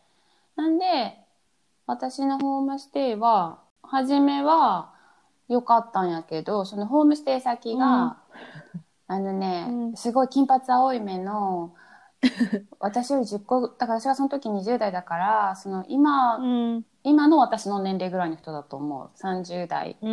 [0.57, 1.19] なんで、
[1.87, 4.93] 私のホームステイは、初めは
[5.49, 8.19] 良かったんやけど、そのホームステイ先が、
[9.07, 11.75] あのね、うんすごい金髪青い目の、
[12.81, 16.85] 私より10個、だから私がその時20代だから、その今、うん。
[17.05, 19.11] 今の私の年齢ぐらいの人だと思う。
[19.17, 20.07] 30代う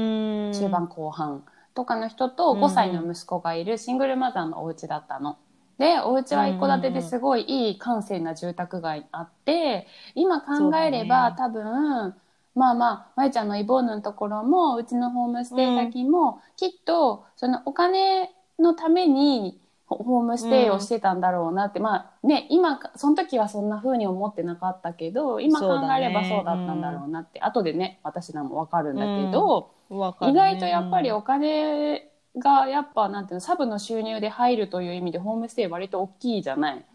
[0.49, 0.51] ん。
[0.53, 5.37] 中盤後半とかの人とうん5歳の息子がいるシングルマザーのお家だったの。
[5.77, 12.15] で、お家は一戸建てですごいいい閑静な住宅街にあって、今考えれば、多分、
[12.55, 30.39] まあまあ、まゆちゃんのイボーヌのところも、うちのホームステイ先も、きっと、そのお金のために、ホホームステイをしてたんだろうなって、まあね、今、その時はそんな風に思ってなかったけど、今考えればそうだったんだろうなって、後でね、私らもわかるんだけど、わかるね。
[30.39, 36.85] 意外とやっぱりお金がやっぱなんていうのサブの収入で入るという意味でホームステイ割と大きいじゃない、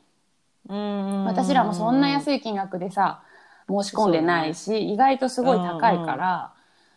[0.68, 1.24] うん。
[1.26, 2.12] 私らもそんない。
[2.12, 3.22] 安い金額でさ
[3.70, 6.54] 申し込んでないし、意外とすごい高いから、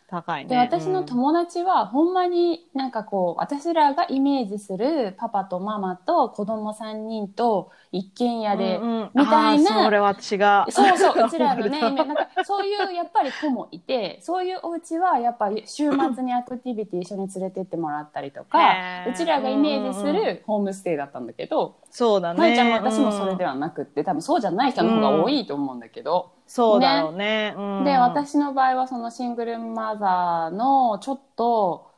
[0.07, 0.49] 高いね。
[0.49, 10.65] で私の友達はほんまになんかこう私らがイメージするパパとママと子供3人と一軒家で、うんうんみたいなそれは私が。
[10.69, 18.59] そうそう、うちらのね、 なんかそういうやっぱり子もいて、そういうお家はやっぱり週末にアクティビティ一緒に連れてってもらったりとか
[19.07, 22.55] うちらがイメージするホームステイだったんだけど、そうだね。
[22.55, 23.53] ちゃんも私もそれでは。
[23.53, 27.53] はなくって、多分そうじゃない人の方が多いと思うんだけど、そうだろうね。
[27.57, 31.92] うんで、、私の場合はそのシングルマザーのちょっと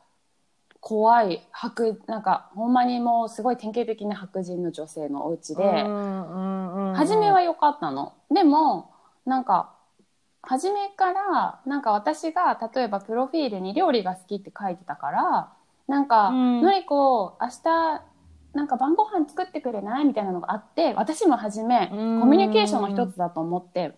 [0.88, 5.84] 怖い白、なんかほんまにもうすごい典型的な白人の女性のお家で、
[6.94, 8.14] 初めは良かったの。
[8.32, 8.92] でも、
[9.26, 9.74] なんか、
[10.44, 15.54] 初めから、なんか私が、例えばプロフィールに料理が好きって書いてたから、
[15.88, 16.62] なんか、うん。
[16.62, 18.02] のりこ、明日、
[18.54, 20.06] なんか晩ご飯作ってくれない？
[20.06, 22.30] みたいなのがあって、私も初め、コうん。
[22.30, 23.98] ミュニケーションの一つだと思って、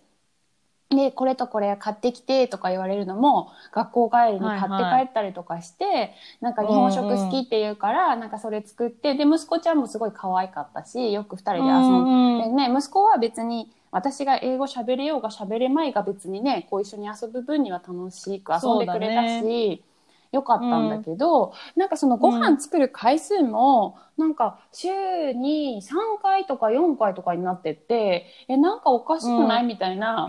[0.90, 4.68] で、これとこれ買ってきてとか言われるのも、学校帰りに買って
[5.06, 12.04] 帰ったりとかして、なんか日本食好きって言うから、なんかそれ作って、で、息子ちゃんもすごい可愛かったし、よく二人で遊ん
[12.38, 19.84] で、うんでね、息子は別に私が英語喋れようが喋れまいが別にね、こう一緒に遊ぶ分には楽しく遊んでくれたし、
[20.32, 24.88] よかったんだけど、なんかそのご飯作る回数も、なんか週
[25.32, 30.26] に3回とか4回とかになってって、え、なんかおかしくないみたいな。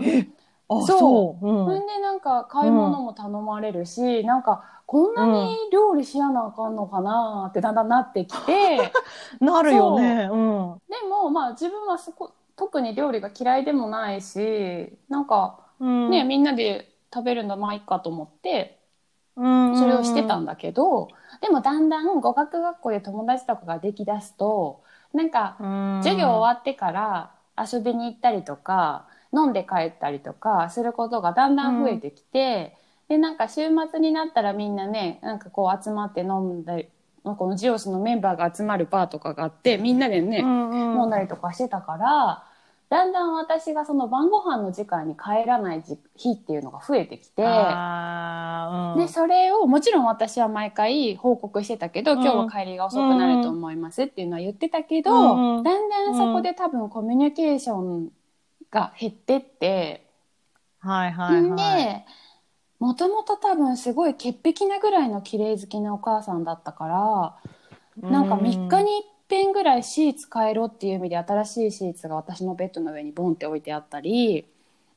[0.78, 0.88] そう。
[0.88, 1.46] そう。
[1.46, 1.64] うん。
[1.66, 8.92] ほんでなんか買い物も頼まれるし、なんかこんなに料理しやなあかんのかなってだんだんなってきて。
[9.40, 10.28] なるよね。
[10.30, 10.36] う。
[10.36, 10.78] ん。
[10.88, 16.10] でもまあ自分はそこ特に料理が嫌いでもないしなんかうん。
[16.10, 18.80] ね、みんなで食べるのまあいいかと思って
[19.36, 21.08] うんそれをしてたんだけど、
[21.40, 25.58] でもだんだん語学学校で友達とかができだすとなんか
[26.00, 32.76] 授業終わってから遊びに行ったりとか飲んで帰ったりとかすることがだんだん増えてきて、
[33.08, 36.88] でなんか週末になったらみんなねなんかこう集まって飲んだり
[37.22, 42.44] このジオスのメンバーが集まるバーとかがあってみんなでね、飲んだりとかしてたから
[42.88, 47.44] だんだん私がその晩ご飯の時間に帰らない時日っていうのが増えてきて。
[47.44, 48.98] うん。
[48.98, 52.22] でそれをもちろん私は毎回報告してたけど、うん。
[52.22, 55.56] 今日は帰りが遅くなると思いますっていうのは言ってたけど、うん。
[55.58, 55.62] うん。
[55.62, 58.10] だんだんそこで多分コミュニケーション
[58.70, 60.06] が減ってって、
[60.80, 61.84] はいはいんはい。
[61.84, 62.04] で
[62.78, 67.36] もともと多分すごい潔癖なぐらいの綺麗好きなお母さんだったから、
[68.10, 74.46] なんか3日に一遍ぐらいシーツ変えろっていう意味で新しいシーツが私のベッドの上にボンって置いてあったり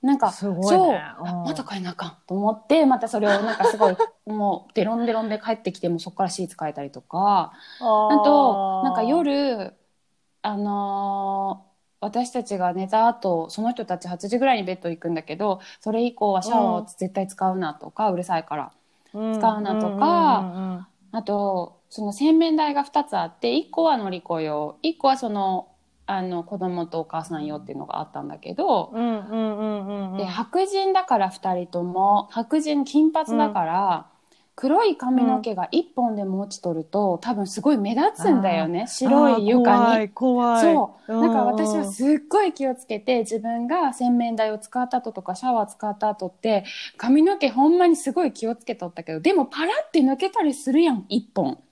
[0.01, 0.33] なんかね。
[0.61, 7.53] そう、また変えなあかんと思ってまたそれをなんかすごいもうデロンデロンで帰ってきてもそこからシーツ変えたりとか。
[7.79, 9.73] ああとなんか夜
[10.41, 11.72] あのー
[12.03, 18.71] 私たちが寝た後その人たち8時ぐらいにベッド行くんだけどそれ以降はシャワーを絶対使うなとか、うるさいから
[19.11, 25.67] 使使うなとかあとその洗面台が2つあって1個はのりこ用1個はその
[26.05, 30.17] あの子供とお母さん用っていうのがあったんだけど、うんうんうんうんうん。
[30.17, 34.07] で白人だから2人とも白人金髪だから、
[34.55, 40.03] 黒い髪の毛が1本でも落ちとると多分すごい目立つんだよね白い床に。
[40.03, 40.09] に。
[40.09, 40.61] 怖い。
[40.61, 41.17] そう。
[41.17, 46.65] んだから私はすっごい気をつけて、自分が洗面台を使った後とかシャワー使った後って、
[46.97, 51.62] 髪の毛ほんまにすごい気をつけとったけど、でもパラって抜けたりするやん、一本。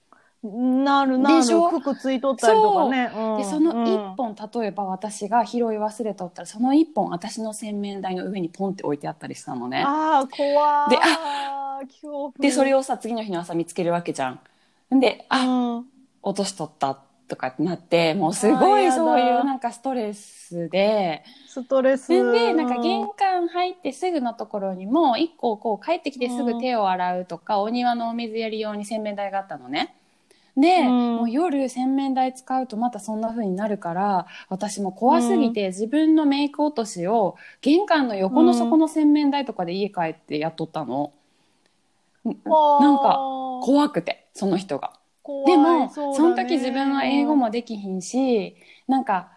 [0.42, 1.36] なるなる。
[1.36, 1.70] でしょ？
[1.70, 3.12] 服ついとったりとかね。
[3.14, 9.84] うんで、その一本、例えば私が拾い忘れとったら、その一本私の洗面台の上にポンって置いてあったりしたのね。
[9.86, 10.90] ああ、怖い。
[10.90, 12.32] であ恐怖。
[12.40, 15.00] で、それをさ、次の日の朝見つけるわけじゃん。
[15.00, 15.86] で、あ、うん
[16.24, 22.08] 落としとったとかってなって、もうすごいそういうなんかストレスで、ストレス。
[22.08, 29.96] で、なんか玄う関入ってすぐのところにも、一個こう帰ってきてすぐ手を洗うとか、お庭のお水やり用に洗面台があったのね。
[30.56, 31.16] で、うん。
[31.16, 41.12] もう夜洗面台使うとまたそんな風になるから、私も怖すぎて自分のメイク落としを玄関の横の底の洗面台とかで家帰ってやっとったの。
[42.24, 42.34] なん
[42.98, 43.18] か
[43.62, 44.92] 怖くて、その人が。
[45.46, 48.56] でもそその時自分は英語もできひんし
[48.88, 49.30] なんか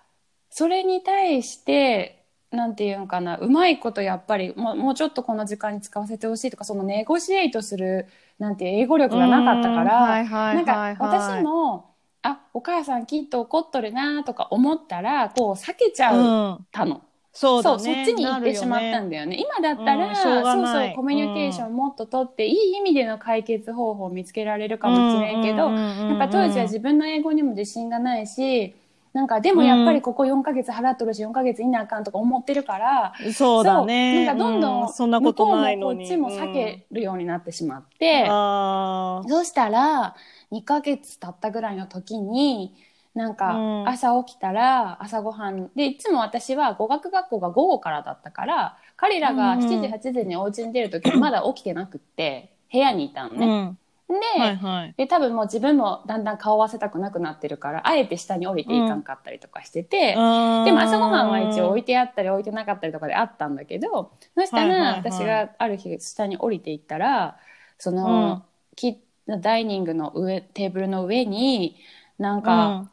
[0.50, 2.25] それに対して
[2.56, 8.08] なんていうのかなうまいことやっぱりもうもうちょっとこの時間に使わせてほしいとかそのネゴシエイトする
[8.40, 17.02] なんて英語力がなかったから、うんはいはいなんはいかはい私もあお母さんきっと怒っとるなとか思ったらこう避けちゃううんたの。
[17.38, 18.06] そうだそう、ね。
[18.06, 19.10] そっちに行ってしまったんだ。
[19.10, 19.38] だよね。
[19.38, 28.74] 今だったら、うんそうそう、コミュニケーションもっと取って、いい意味での解決方法を見つけられるかもしれんけど、やっぱ当時は自分の英語にも自信がないし、
[29.16, 34.26] なんかでもやっぱりここ4ヶ月払っとるし、4ヶ月いなあかんとか思ってるから、そうだね。
[34.26, 34.88] なんかどんどうん。
[34.90, 36.00] そんなことないのに。
[36.18, 39.30] もこっちも避けるようになってしまって、うん。
[39.30, 40.16] そうしたら、
[40.52, 42.76] 2ヶ月経ったぐらいの時に、
[43.14, 43.86] なんうかん。
[43.86, 53.62] 朝起きたら朝ごはんでいつも私は語学学校が午後からだったから彼らがうん7時8時にお家に出る時はまだ起きてなくって部屋にいたのね。
[54.10, 54.20] うん。
[54.20, 54.94] で,、はいはい。
[54.98, 60.16] で多分もう自分もだんだん顔合わせたくなくなってるからあえて下に降りていかんかったりとかしてて、
[60.64, 67.38] でも朝ごはんは一応置いてあったり置いてなかったりとかであったんだけどそしたら私がある日下に降りていったら
[67.78, 71.78] その、キダイニングの上テーブルの上に
[72.20, 72.90] なんか、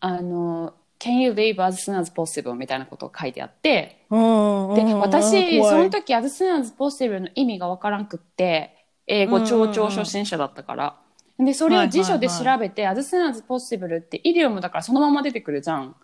[0.00, 4.74] あの「Can you leave as soon as possible?」みたいなことを書いてあってうん。
[4.74, 8.81] でうん私その時「as soon as possible」の意味がわからんくって
[9.12, 10.96] 英語超々初心者だったから。
[11.38, 15.94] でそれを辞書で調べて「as soon as possible」ってイディオムだからそのまま出てくるじゃん。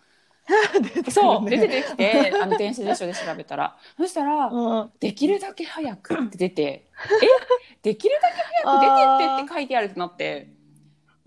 [1.11, 3.77] そう、出てきて、あの電子辞書で調べたら。
[3.99, 6.87] そしたら、うんできるだけ早くって出て、え？
[7.83, 8.35] できるだけ
[8.65, 10.49] 早く出てってって書いてあるってなって。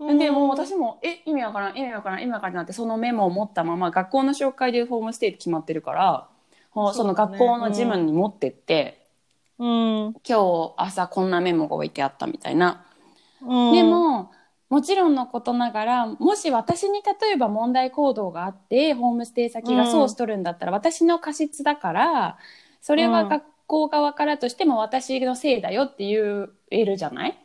[0.00, 6.28] で、もう私も、え、意味わからん、意味わからん、意味わからんなって、そのメモを持ったまま、学校の紹介でホームステイって決まってるから、
[6.92, 9.01] その学校のジムに持ってって、
[9.62, 10.14] うん。
[10.28, 12.84] 今日朝こんなメモが置いてあったみたいな。
[13.40, 14.30] うんで、も、
[14.68, 22.38] もちろんのことながら、もし私に例えば問題行動があって、ホームステイ先がそうしとるんだったら、私の過失だから、
[22.80, 27.38] それは学校側からとしても私のせいだよって言えるじゃない？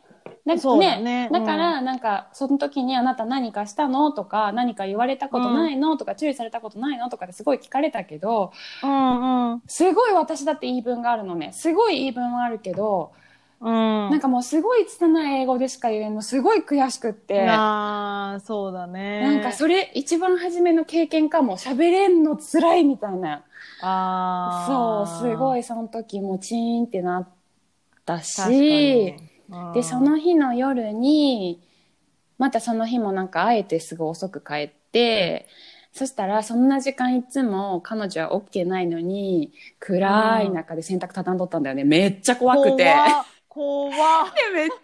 [0.56, 1.28] だそうだね。
[1.32, 4.10] だから、なんか、その時にあなた何かしたの？
[4.10, 5.96] とか、何か言われたことないの？
[5.96, 7.08] とか、注意されたことないの？
[7.10, 9.62] とかってすごい聞かれたけど、うんうん。
[9.66, 11.52] すごい私だって言い分があるのね。
[11.52, 13.12] すごい言い分はあるけど、
[13.60, 13.72] うん。
[14.10, 17.46] なんかもうすごい拙い英語でしか言えんの、すごい悔しくって。
[17.48, 19.20] ああ、そうだね。
[19.20, 21.56] なんかそれ一番初めの経験かも。
[21.56, 23.44] 喋れんの辛いみたいな。
[23.80, 27.28] あそうすごいいその時もチーンってなっ
[28.04, 29.14] たし
[29.74, 31.60] でその日の夜に
[32.38, 35.48] またその日もなんかあえてすぐ遅く帰って
[35.92, 41.84] そしたらそんな時間いつも彼女は起きてないのに暗い中で洗濯畳んどったんだよね。
[41.84, 42.94] めっちゃ怖くて。
[43.48, 43.96] 怖で
[44.54, 44.74] めっちゃ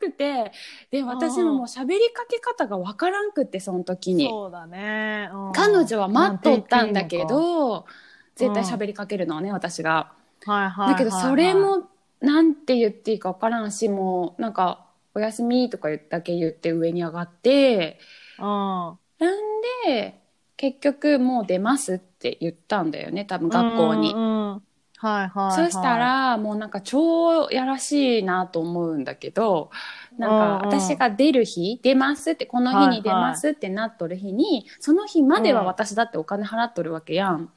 [0.00, 0.52] 怖くて。
[0.90, 4.28] で私ももう喋りかけ方がわからんくってその時に。
[4.28, 5.30] そうだね。
[5.32, 5.52] うん。
[5.52, 7.86] 彼女は待っとったんだけど
[8.34, 10.12] 絶対喋りかけるのはね私が。
[10.46, 10.92] はいはいはいはい。
[10.94, 11.84] だけどそれも
[12.20, 17.98] なんて言っていいかわからんしもうなんか「おやすみ」とかだけ言って上に上がって
[18.38, 18.98] うん。
[19.18, 20.20] なんで
[20.56, 24.66] 結局もう出ますって言ったんだよね多分学校にうん。
[24.98, 25.28] はいはいはい。
[25.48, 29.70] そした、らもうなんか超やらしいなと思うんだけど
[30.18, 37.52] なんか私が出る日出ますってこの日に出ますってなっとる日にその日までは私だってお金払っとるわけやん。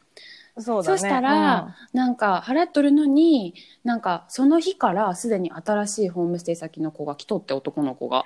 [0.59, 0.97] そうだね。
[0.97, 3.53] そしたら、なんか払っとるのに
[3.83, 8.25] なんかその日からすでに新しいホームステイ先の子が来とって男の子が。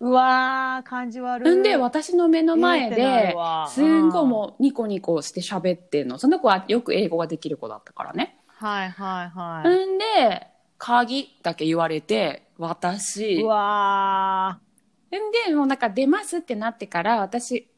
[0.00, 1.56] うん、うわー、感じ悪い。
[1.56, 3.34] んで私の目の前で
[3.68, 8.38] すんごいもうニコニコして喋ってんのその子はよく英語ができる子だったからね。
[8.46, 9.86] はいはいはい。
[9.86, 14.58] んで鍵だけ言われて私うわ
[15.10, 17.68] んでもうなんか出ますってなってから私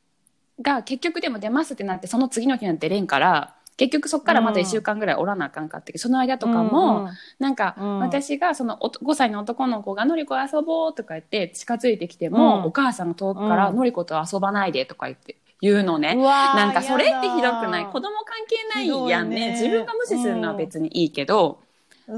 [0.61, 6.39] が結局でも出ますってなってその次の日なんてれんから結局そっからまた1週間ぐらいおらなあかんかってその間ー。
[6.39, 7.99] とかも、うんうんなんか、うん。
[7.99, 12.65] 私がそのおと5歳の男の子が「のりこ遊ぼう」とか言って近づいてきても、うん。
[12.65, 13.77] お母さんが遠くから「うん。
[13.77, 16.15] のりこと遊ばないで」とか言って言うのね。
[16.15, 17.87] なんかそれってひどくない？
[17.87, 19.53] 子供関係ないやんね。
[19.53, 21.61] 自分が無視するのは別にいいけど、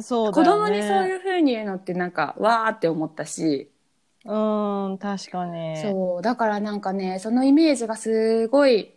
[0.01, 0.45] そうだ子。
[0.45, 3.71] 供にそういう風に言うのってなんかわーって思ったし、
[4.25, 5.77] うん、確かに。
[5.83, 8.93] そうだからなんかねそのイメージがすごい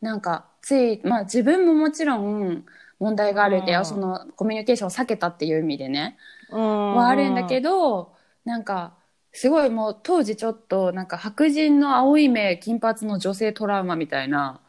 [0.00, 2.64] なんかついまあ自分ももちろん
[2.98, 6.16] 問題があるんだよ、うんそのコミュニケーションを避けたっていう意味でね、
[6.50, 6.94] うん。
[6.94, 8.14] はあるんだけど
[8.46, 8.94] なんか
[9.32, 14.60] すごいもう当時ちょっとなんか白人の青い目金髪の女性トラウマみたいな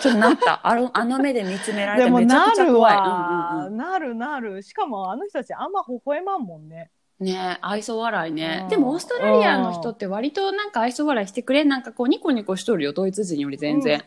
[0.00, 2.96] ちょっとなった あのあの目で見つめられてめちゃなるくちゃ怖い。
[2.96, 4.62] わ、うんうんなるなる。
[4.62, 6.90] しかもあの人たちあんま微笑まんもんね。
[7.20, 14.02] うん、ね愛想笑いね、うんでもオーストラリアの人って割となんか愛想笑いしてくれなんかこうニコニコしとるよドイツ人より全然。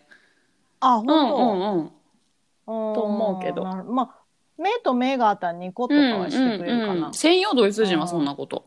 [0.87, 1.91] あ、うん、うん、本うん
[2.65, 2.93] 当。
[2.95, 4.15] と思うけどんなるまあ、
[4.57, 6.93] 目と目があったらニコとかはしてくれるかな。
[6.93, 8.65] うんうんうん、専用ドイツ人はそんなこと。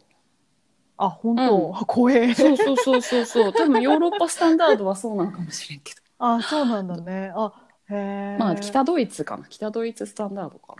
[0.96, 2.34] あ、本当、怖え。
[2.34, 3.52] そうそうそうそうそう。
[3.52, 6.00] 多分ヨーロッパスタンダードはそうなのかもしれんけど。
[6.18, 7.32] あ、そうなんだね。
[7.36, 7.52] あ、
[7.88, 8.36] へえ。
[8.38, 9.46] まあ北ドイツかな。
[9.48, 10.74] 北ドイツスタンダードか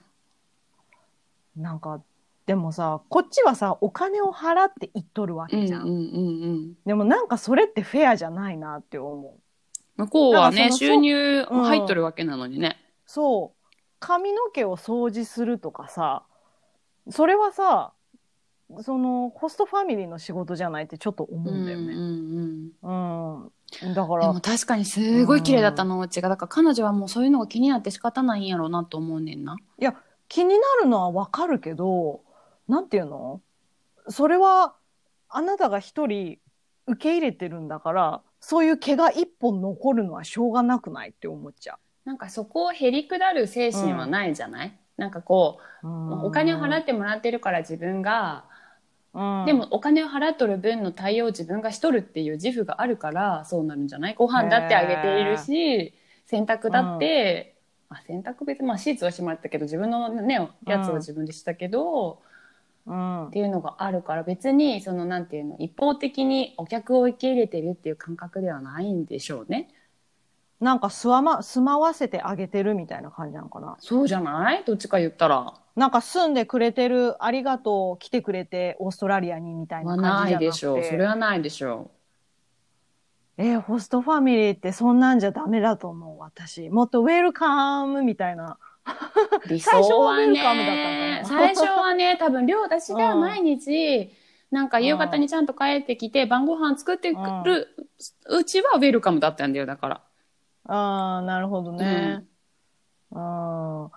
[1.56, 2.02] なんか、
[2.46, 5.82] でもさ、こっちはさ、お金を払って行っとるわけじゃん。
[5.82, 6.74] うんうんうん。
[6.84, 9.40] でもなんかそれってフェアじゃないなって思う。
[9.98, 12.78] 向こうはね収入うん入っとるわけなのにね。
[13.04, 13.74] そう。
[14.00, 16.22] 髪の毛を掃除するとかさ、
[17.10, 17.92] それはさ、
[18.82, 21.94] その、ホストファミリーの仕事じゃないってちょっと思うんだよね。
[21.94, 23.94] うんうんうんうん。
[23.94, 29.56] だからでも、確かにすごい綺麗だったのお家がだから彼女はもうそういうのが気になって仕方ないんやろうなと思うねんな。
[30.28, 32.20] 気になるのはわかるけど、
[32.68, 33.40] なんていうの？
[34.08, 34.74] それは、
[35.28, 36.38] あなたが一人
[36.86, 46.26] 受け入れてるんだから、そういう毛が一本残るのはしょうがなくないって思っちゃなんかそこをへりくだる精神はないじゃない、なんかこう、う。
[46.26, 48.44] お金を払っってもらってるから自分が、
[49.12, 54.14] うん、でもお金を払っとる分の対応を自分がしとるっていう自負があるからそうなるんじゃない？
[54.14, 55.92] ご飯だってあげているし
[56.24, 57.56] 洗濯だって、
[57.90, 62.27] あ洗濯別にまあシーツはしてもらったけど自分のねやつは自分でしたけど、うん
[63.28, 69.68] っていうのがあるから別にそのなんていうの一方的にお客を受け入れてるっていう感覚ではないんでしょうね。
[70.60, 73.76] なんか住ま、住まわせてあげてるみたいな感じなのかな？
[73.78, 74.64] そうじゃない？
[74.64, 75.54] どっちか言ったら。
[75.76, 80.44] なんか住んでくれてる、ありがとう、来てくれて、オーストラリアにみたいなは感じじゃなくて。
[80.46, 80.82] ないでしょう。
[80.82, 81.92] それはないでしょ
[83.36, 86.70] えーホストファミリーってそんなんじゃダメだと思う、私。
[86.70, 88.58] もっとウェルカムみたいな。
[89.44, 89.48] う。
[89.48, 94.10] 理想最初はね、だ最初はね、多分、両私が毎日、
[94.50, 97.76] なんか夕方にちゃんと帰ってきて、晩ご飯作ってくる
[98.30, 100.02] うちはウェルカムだったんだよ、だから。
[100.64, 102.24] ああ、なるほどね。
[103.10, 103.90] うん。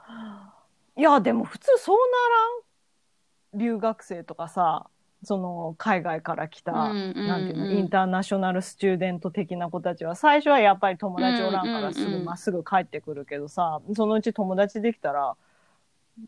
[0.98, 3.60] いいや、でも普通そうならん？
[3.60, 4.90] 留学生とかさ、
[5.24, 15.36] その海外から来た、うんうんうんなんていうの、インターナショナルスチューデント的な子たちは、最初はやっぱり友達おらんからすうんうんうんぐまっすぐ帰ってくるけどさ、そのうち友達できたら、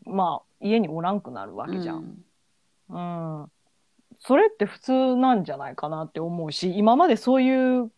[0.06, 2.24] まあ、家におらんくなるわけじゃん。
[2.88, 3.50] うん。
[4.20, 7.90] それって普通なんじゃないかなって思うし、今までそういう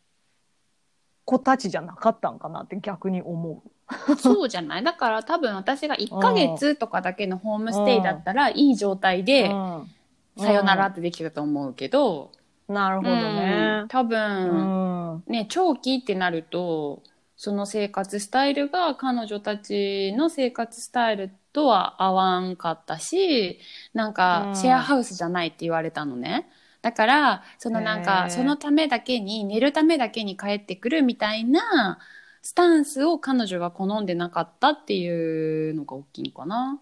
[1.25, 4.17] 子たちじゃなかったんかなって逆に思う。
[4.17, 4.83] そうじゃない？
[4.83, 9.91] だから多分私が1ヶ月とかだけのホームステイだったらいい状態でうん
[10.37, 12.33] さよならってできたと思うけど、
[12.69, 13.89] なるほどねうん。
[13.89, 14.05] 多
[14.43, 14.75] う分、
[15.19, 15.27] ん。
[15.27, 17.03] ね、長期ってなると
[17.37, 23.61] その生活スタイルが彼女たちの生活スタイルとは合わんかったし
[23.95, 26.49] なんうんかシェアハウスじゃないって言われたのね。
[26.83, 31.99] だからそのなんへかーそのためだけに寝るためだけに帰ってくるみたいな
[32.43, 36.81] スタンスを彼女が好んでなかったっていうのが大きいのかな。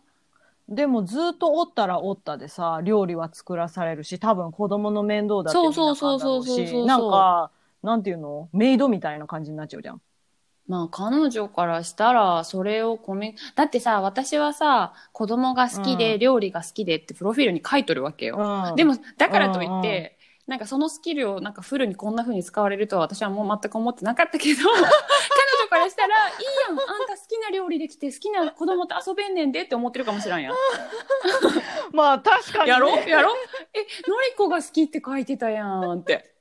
[0.68, 6.56] でもずっとおったらおったでさ、料理は作らされるし、多分子供の面倒だってそう見なあかろそうそうそう。
[6.56, 7.50] そうそうしなんか、
[7.82, 8.48] なんていうの？
[8.52, 10.00] メイドみたいな感じになっちゃうじゃん。
[10.66, 16.20] まあ彼女からしたらそれをコミだってさ私はさ子供が好きでうん。
[16.20, 18.38] 料理が好きでってプロフィールに書いとるわけよ。
[18.70, 18.74] うん。
[18.76, 24.62] でもだからといって、なんかそのスキルをなんかフルにこんな風に使われるとは私はもう全く思ってなかったけど
[25.74, 30.54] からしたら「いいやんあんた好きな料理できて好きな子供と遊べんねんで」って思ってるかもしらんやん。
[31.92, 32.70] まあ確かに、ね。
[32.70, 32.88] やろ？
[32.88, 33.34] やろ？
[33.74, 36.32] えのりこが好きって書いてたやんって。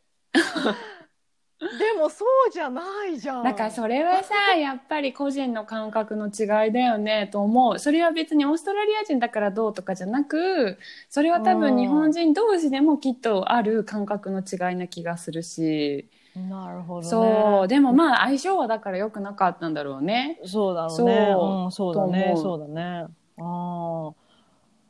[1.79, 3.43] でもそうじゃないじゃん。
[3.43, 10.77] だからそれはさ やっぱり個人の感覚の違いだよねと思うそれは別にオーストラリア人だからどうとかじゃなく
[11.09, 17.07] それは多うん分日本人同士でもきっとある感覚の違いな気がするし、なるほどね。
[17.07, 20.39] そうでもまあ相性はだから良くなかったんだろうね。
[20.45, 21.27] そうだろうね。
[21.31, 22.33] そううん、そうだね。
[22.35, 23.05] そうだね。
[23.37, 24.13] ああ。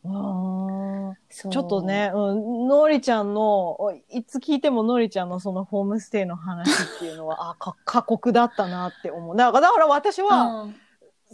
[0.05, 1.17] ああ。
[1.29, 9.35] ちょっとね、うん、のりちゃんの、おいつ聞いてものりちゃんのそのホームステイの話っていうのは、 あ、か、過酷だったなって思う。
[9.35, 10.75] だから、だから私は、うん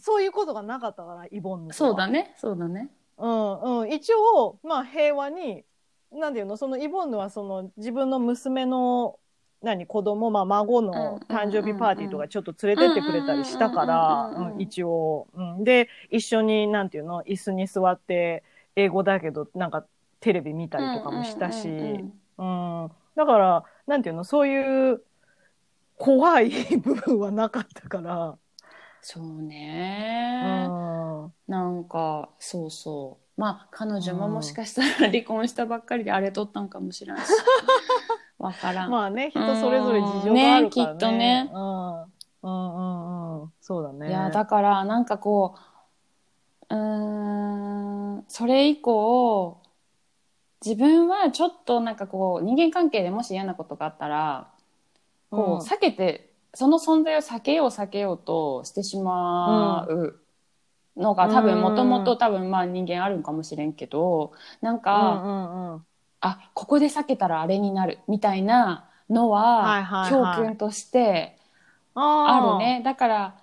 [0.01, 2.07] そういうことがなかったから、イボンヌとはそうだ。
[2.07, 2.89] ねそうだね。
[3.18, 3.91] うん、うん。
[3.91, 5.66] 一応、まあ、平和に、
[6.12, 9.19] なんていうの、そのイボンヌは、その、自分の娘の、
[9.62, 15.64] 何、子供、まあ、孫の誕生日パーティーとかちょっと連れてってくれたりしたから、うん一応、うん。
[15.64, 18.43] で、一緒に、なんていうの、椅子に座って、
[18.76, 19.86] 英語だけど、なんか、
[20.22, 21.68] テレビ見たりとかもしたし、
[22.38, 22.91] うん。
[23.16, 25.03] だから、なんていうの、そういう、
[25.97, 28.38] 怖い部分はなかったから、
[29.01, 31.34] そううね、ん。
[31.47, 33.41] なんかそうそう。
[33.41, 37.32] まあ彼女ももしかしたら離婚したばっかりであれとったんかもしれないし
[38.40, 40.96] わからん、まあね、人それぞれ事情があるからね。
[40.96, 42.02] ねきっとねうん。
[42.42, 42.80] うんう
[43.40, 43.54] んうん。
[43.62, 44.08] そうだね。
[44.08, 45.56] いやだからなんかこ
[46.70, 49.62] ううーんそれ以降
[50.66, 54.54] 自分はちょっとなんかこう人間関係でもし嫌なことがあったら
[55.32, 60.22] こう、うん避けてその存在を避けよう避けようとしてしまう
[60.98, 65.88] のが多分もともと多分まあ人間あるんかもしれんけどなんうんか、うんうん。
[66.22, 71.38] あここで避けたらあれになるみたいなのはいははいはい教訓として
[71.96, 72.60] あーある。
[72.60, 72.82] ね。
[72.84, 73.36] だから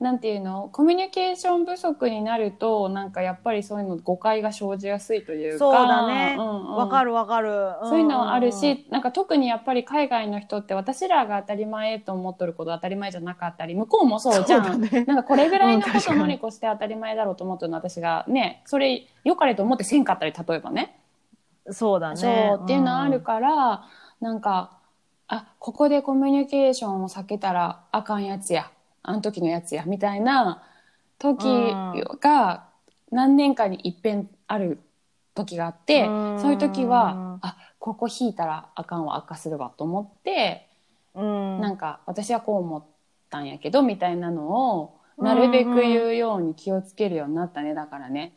[0.00, 0.68] なんていうの？
[0.72, 6.34] コミュニケーション不足になるとなんかやっぱりそういうの誤解が生じやすいというかそうだね。
[6.34, 7.50] んうんわ、かるわかる。
[7.84, 14.80] そういうのはあるし、うんなんか特にやっぱり海外の人って私らが当たり前と思っとること当たり前じゃなかったり向こうもそうじゃん。
[14.80, 20.98] ねなんかこれぐらいのこうん確かにとのりこして当たり前だろうと思ってるの私がねそれ良かれと思ってせんかったり例えばね。
[21.70, 22.16] そうだね。
[22.16, 23.84] そうっていうのあるから、
[24.20, 24.78] なんか
[25.28, 28.70] あここでコミュニケーションを避けたらあかんやつや
[29.02, 30.62] あの時のやつやみたいな
[31.18, 31.46] 時
[32.20, 32.68] が
[33.10, 34.80] 何年かに一遍ある
[35.34, 40.68] 時があって、うんそういう時はあここ引いたらあかんわ悪化するわと思って、
[41.14, 41.60] うん。
[41.60, 42.84] なんか私はこう思っ
[43.30, 48.34] たんやけどみたいなのをなるべく言うように気をつけるようになったねだからね。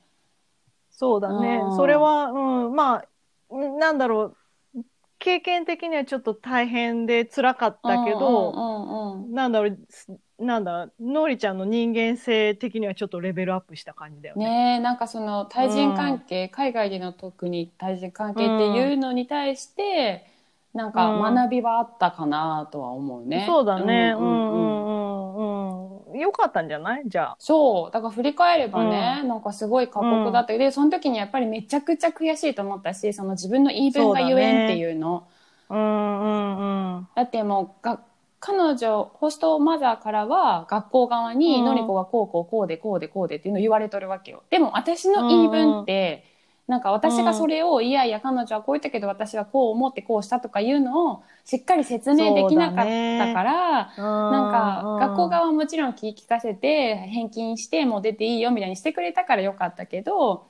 [0.92, 1.74] そうだねう。
[1.74, 3.04] んそれは、うん、まあ、ん
[3.50, 4.38] なんだろ
[4.76, 4.84] う。
[5.20, 14.46] 経験的にはちょっと大変で辛かったけど、うんうんうんうんなんだろう、すなんだ、のりちゃんの人間性的にはちょっとレベルアップした感じだよね。
[14.46, 20.28] ねえなんかその対人関係、海外での特に対人関係っていうのに対して、
[20.74, 23.48] なんかうん学びはあったかなとは思うね。
[23.48, 24.14] そうだね。
[24.18, 26.20] ううんんうんうんうんうんうん。
[26.20, 27.04] よかったんじゃない？
[27.06, 27.36] じゃあ。
[27.40, 35.28] そうだから振り返ればね、なんかすごい過酷だった、でその時にやっぱりめちゃくちゃ悔しいと思ったしその自分の言い分が言えんっていうの
[35.70, 37.08] うんうんうん。
[37.16, 38.00] だってもうが
[38.40, 44.44] 彼女、ホストマザーからは学校側に、うんのりこがこうこうこうでこうでこうでっていうのを言われとるわけよ。
[44.52, 46.24] でも私の言い分って、
[46.68, 60.48] なんか私がそれを、いやいや彼女はこう言ったけど私はこう思ってこうしたとかいうのをしっかり説明できなかったから、ななんか学校側はもちろん聞き聞かせて返金してもう出ていいよみたいにしてくれたからよかったけど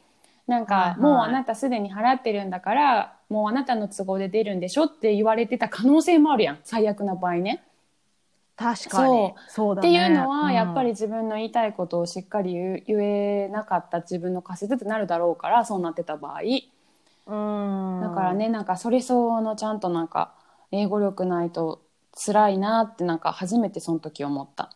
[0.47, 0.99] なんはいかはい。
[1.01, 6.59] もうあなたすでに払ってるんだからもうあなたの都合で出るんでしょって言われてた可能性もあるやん。
[6.63, 7.63] 最悪な場合ね。
[8.57, 9.33] 確かに。
[9.47, 9.89] そうだね。
[9.89, 12.53] っていうのはやっぱりうん、自分の言いたいことをしっかり
[12.85, 18.01] 言えなかった自分の仮説ってなるだろうからそうなってた場合うん。
[18.01, 20.33] だからねなんかそれ相応のちゃんとなんか
[20.71, 21.81] 英語力ないと
[22.15, 24.71] 辛いなってなんか初めてその時思った。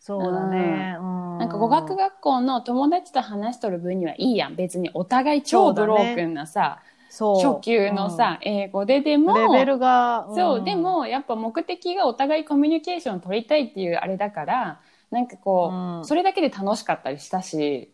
[0.00, 0.96] そうだね。
[0.98, 1.38] うん。
[1.38, 10.34] なんか語学学校の友達と話しとる分にはいいやん別にお互い超ブロークンなさ、そう初級のさ、英語ででもうん、レベルが、ん。
[10.34, 14.80] そうで、もやっぱ目的がお互いコミュニケーションを取りたいっていうあれだから
[15.10, 16.04] なんかこう、うん。
[16.04, 17.92] それだけで楽しかったりしたし、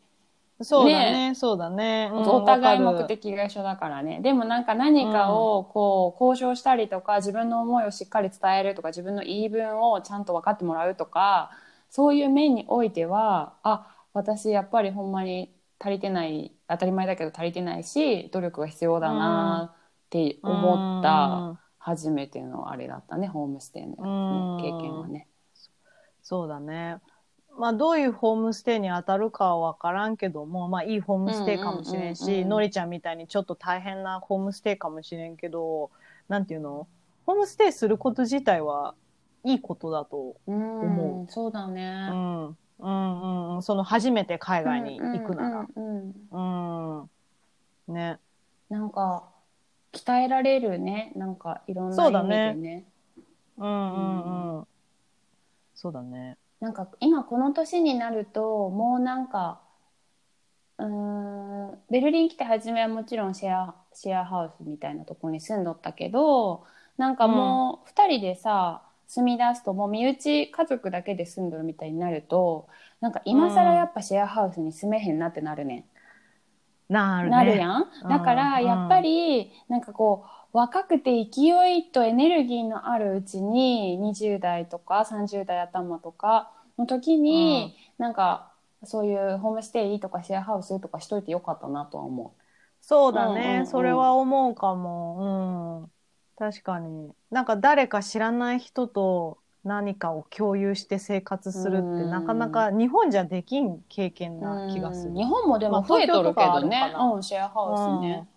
[0.62, 2.10] そうだね、そうだね。
[2.12, 4.20] うんお互い目的が一緒だからね。
[4.22, 11.50] でもなんか何かをこう交渉したりとか自分の思いをしっかり伝えるとか自分の言い分をちゃんと分かってもらうとか
[11.90, 15.53] そういう面においてはあ私やっぱりほんまに
[15.84, 19.76] 足りてない当たり前だけど足りてないし努力が必要だなっ
[20.08, 25.28] て思った初めてのあれだったねホームステイのねうん経験はね。
[26.22, 26.96] そうだね。
[27.58, 35.90] まあ、どういうホームステイに当たるかは分からんけども、まあ、いいホームステイかもしれんうんうんうんうし、んのりちゃんみたいにちょっと大変なホームステイかもしれんけど、
[36.28, 36.88] なんていうの？
[37.26, 38.94] ホームステイすること自体は
[39.44, 40.34] いいことだと。
[40.46, 42.08] うん思そうだうね。
[42.08, 42.46] ん。
[42.46, 43.62] うんうんうん。
[43.62, 45.68] その初めて海外に行くなら。
[45.76, 47.00] うんうんうん
[47.88, 47.94] うん。
[47.94, 48.18] ね。
[48.68, 49.30] なんか
[49.92, 52.84] 鍛えられるねなんかいろんな意味そうだねでね
[53.58, 54.66] うんうんうん。
[55.74, 56.38] そうだね。
[56.60, 59.60] なんか今この年になるともうなんか
[60.78, 60.86] うー
[61.76, 66.66] んベルリン来て初めはもちろんシェアシェアハウスみたいなところに住んどったけど
[66.96, 72.68] なんかもう2人でさ住み出すともう身内家族だけで住んどるみたいになると
[73.00, 75.84] なんか今更やっぱシェアハウスに住めへんなってなるねん。
[76.88, 77.30] なるね。
[77.30, 77.82] なるやん？
[78.02, 88.52] うんだからやっぱりなんかこう若くて勢いとエネルギーのあるうちに20代とか30代頭とかの時に、なんか
[88.84, 92.34] そういうホームステイとかシェアハウスとかしといてよかったなとは思
[92.80, 95.82] そうだね、うんうんうんそれは思うかも。
[95.82, 95.93] うん。
[96.36, 97.14] 確かに。
[97.30, 104.44] なんか誰か知らない人と何かを共有して生活するって、うんなかなか日本じゃできん経験う。
[104.44, 105.12] な気がする。
[105.12, 108.28] うん日本もでもまあ増えとるけどねあうん、シェアハウスね。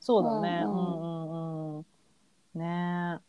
[0.00, 0.64] そうだね。
[0.64, 1.86] ううんんうんうん。
[2.54, 3.20] ね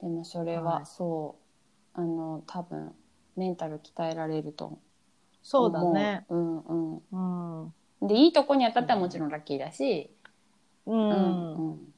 [0.00, 1.38] でもそれははいそ
[1.96, 2.94] う、あの多分
[3.36, 4.80] メンタル鍛えられると思う。
[5.42, 6.26] そうだね。
[6.30, 7.02] うんうん。
[7.12, 7.74] うん。
[8.02, 10.10] でいいとこに当たったらもちろんラッキーだし、
[10.86, 11.10] うん。
[11.10, 11.91] うんうん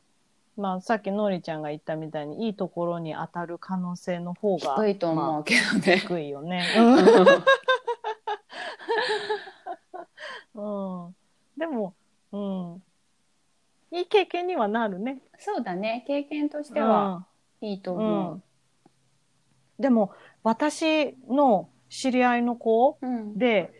[0.56, 4.76] まあ、さっきのりちゃんが言ったみたいに、いいところに当たる可能性の方が。
[4.76, 5.96] 低いと思まうけどねあ。
[5.96, 6.64] 低いよね。
[10.54, 10.60] う
[11.10, 11.16] ん。
[11.56, 11.94] でも、
[12.32, 12.82] うん。
[13.90, 15.20] いい経験にはなるね。
[15.38, 17.26] そうだね経験としては
[17.60, 18.42] いいと思う。
[19.78, 23.72] でも、私の知り合いの子うんで、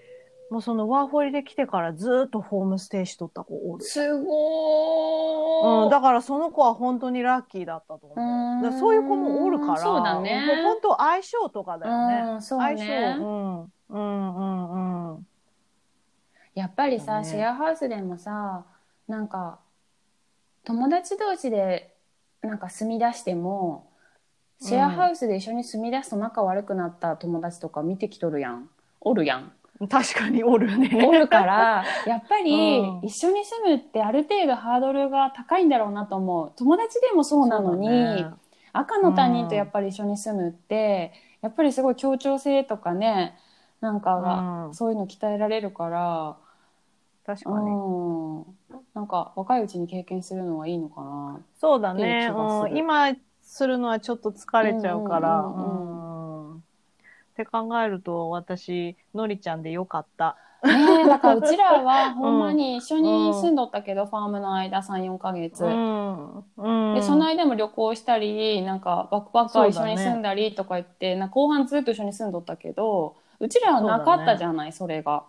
[0.55, 3.85] もうそのワーホリで来てからずっとホームステイしとった子おる。
[3.85, 8.69] すごー、うん、だからその子は本当にラッキーだったと思う。
[8.69, 10.47] うそういう子もおるから、そうだね。
[10.47, 12.33] もう本当相性とかだよね。
[12.35, 15.27] うんそう相ね性、うん、うん、うん、うん。
[16.55, 17.25] やっぱりさ、ね。
[17.25, 18.65] シェアハウスでもさ
[19.09, 19.59] なんか
[20.63, 21.97] 友達同士で
[22.43, 23.91] なんか住み出しても
[24.61, 28.71] シェアハウスで一緒に住み出すと仲悪くなった友達とか見てきとるやん。
[29.01, 29.53] おるやん
[29.89, 31.05] 確かにおるね。
[31.07, 38.27] おるから やっぱりうん一緒に住むってある程度ハードルが高いんだろうなと思う友達でもそうなのに、ね
[38.77, 41.12] 赤の他人とやっぱり一緒に住むって、
[41.43, 43.39] やっぱりすごい協調性とかね
[43.81, 46.37] なんかが、うんそういうの鍛えられるから、
[47.25, 47.70] 確かに。
[47.70, 48.45] うん、
[48.95, 51.41] なんか若いうちに経験するのはいいのかな。
[51.57, 52.33] そうだね。
[52.75, 55.39] 今するのはちょっと疲れちゃうから。
[55.39, 56.04] うんうんうん
[57.35, 60.37] って考えると、私、のりちゃんでよかった。
[60.62, 65.64] ねえだからうちらは ほんまに一緒に住んどったけど、ファームの間34ヶ月。
[65.64, 66.45] うん。
[66.57, 66.95] うん。
[66.95, 75.24] でその間も旅行したりなんかバックパッカー一緒に住んだりとか言って、な後半ずっと一緒に住んどったけどうちらはなかったじゃないそ,、れが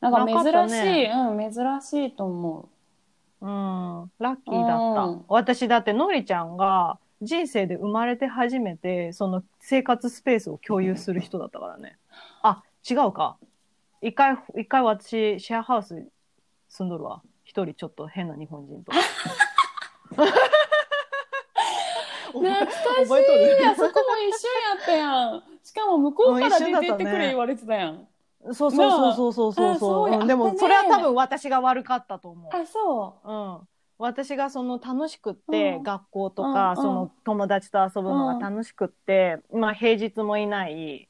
[0.00, 2.68] なんか珍しい、ねうん珍しいと思
[3.40, 4.10] うん。
[4.18, 5.02] ラッキーだった。
[5.02, 11.98] うん私だってのりちゃんが人生で生まれて初めて、その生活スペースを共有する人だったからね。
[12.42, 13.36] あ、違うか。
[14.00, 16.06] 一回、一回私、シェアハウス
[16.68, 17.22] 住んどるわ。
[17.44, 18.92] 一人ちょっと変な日本人と。
[22.32, 23.62] 懐かし覚えとる？
[23.62, 23.66] い。
[23.66, 25.42] あそこも一緒やったやん。
[25.64, 28.06] しかも向こうから出てってくれ言われてたやん。
[28.52, 32.50] そうそうそうそうそうそうでも、それは多分私が悪かったと思う。
[32.54, 33.32] あ、そう
[33.64, 33.68] ん。
[33.98, 41.08] 私がその楽しくって、うん学校とか、うんその友達と遊ぶのが楽しくって、まあ平日もいない、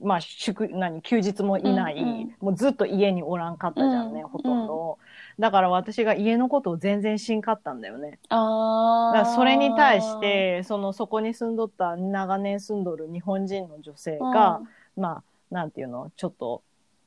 [0.00, 4.98] まあ祝、何、休日もいない、うんうんもうずっと家におらんかったじゃんね、うんほとんど。
[5.38, 8.18] だから私が家のことを全然しんかったんだよね。
[8.24, 8.26] う。
[8.30, 9.16] ああ。
[9.16, 14.60] だからそれに対し、て、そのそこに住んどった長年住んどる日本人の女性が、
[14.96, 16.62] まあ、なんていうの、ちょっっと、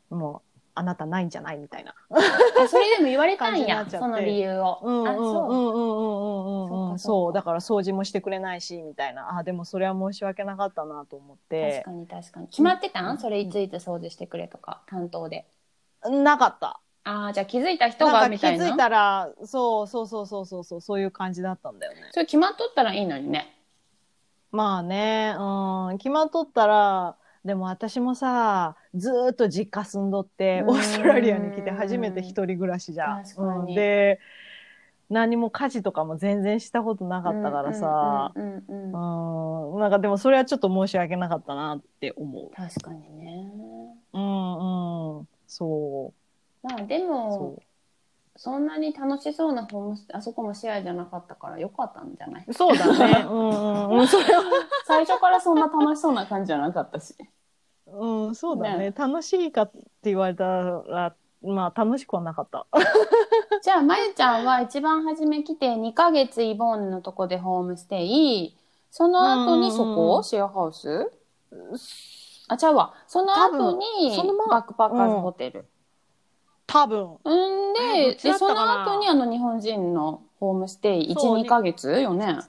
[0.10, 1.94] もう、あなたないんじゃないみたいな。
[2.10, 4.80] あそれでも言われたんや、その理由を。
[4.84, 5.52] あ、うんうんうんそう。
[5.52, 7.00] うんうんうんうんうん。
[7.00, 7.34] そう。
[7.34, 9.38] だから掃除もしてくれないし、みたいな。
[9.38, 11.92] あ、でもそれは申し訳なかったなと思って確か。
[11.92, 12.48] に確かに。
[12.48, 13.18] 決まってたん？
[13.18, 15.46] それいついつ掃除してくれとか、担当で。
[16.04, 16.80] なかった。
[17.04, 18.66] ああ、じゃあ気づいた人がみたいな？
[18.66, 22.10] づいたら、そうそうそうそうそうそう、そういう感じだったんだよね。
[22.12, 23.58] それ決まっとったらいいのにね。
[24.52, 33.66] まあね、うん、決まっとったら、でも私もさ、ずーっと実家住んどって、うんオーストラリアに来て初めて一人暮らしじゃん。
[33.74, 34.20] で、
[35.10, 43.50] 何も家事とかも全然したことなかったからさ、うんうんなんかでもそれはちょっと申し訳なかったなって思確かにね。
[44.14, 44.18] う。
[44.18, 45.28] うんうん。
[45.48, 46.14] そ
[46.64, 47.08] まあでう。
[47.08, 47.60] も
[48.38, 52.46] そ、そんなに楽しそうなホームステイ、あそこもシェアじゃなかったからよかったんじゃない？
[52.48, 52.54] う。
[52.54, 53.26] そうだね。
[53.28, 54.08] うんうん うん。
[54.08, 54.44] それは、
[54.86, 57.16] 最初からそんな楽しそうな感じじゃなかったし。
[57.94, 58.90] うん、そうだね。
[58.90, 62.68] ね楽しいかって言われたら、まあ楽しくはなかった。
[63.64, 68.58] じゃあ、まゆちゃんは一番初め来て2ヶ月イボーンのとこでホームステイ、
[68.90, 71.12] その後にそうんうんシェアハウス？
[72.48, 72.94] あ、ちゃうわ。
[73.08, 75.66] その後に多分そのまバックパッカーズホテル。
[76.68, 77.18] 多分。
[77.24, 82.40] うんで、で、その後にあの日本人のホームステイ1、そう2ヶ月よね？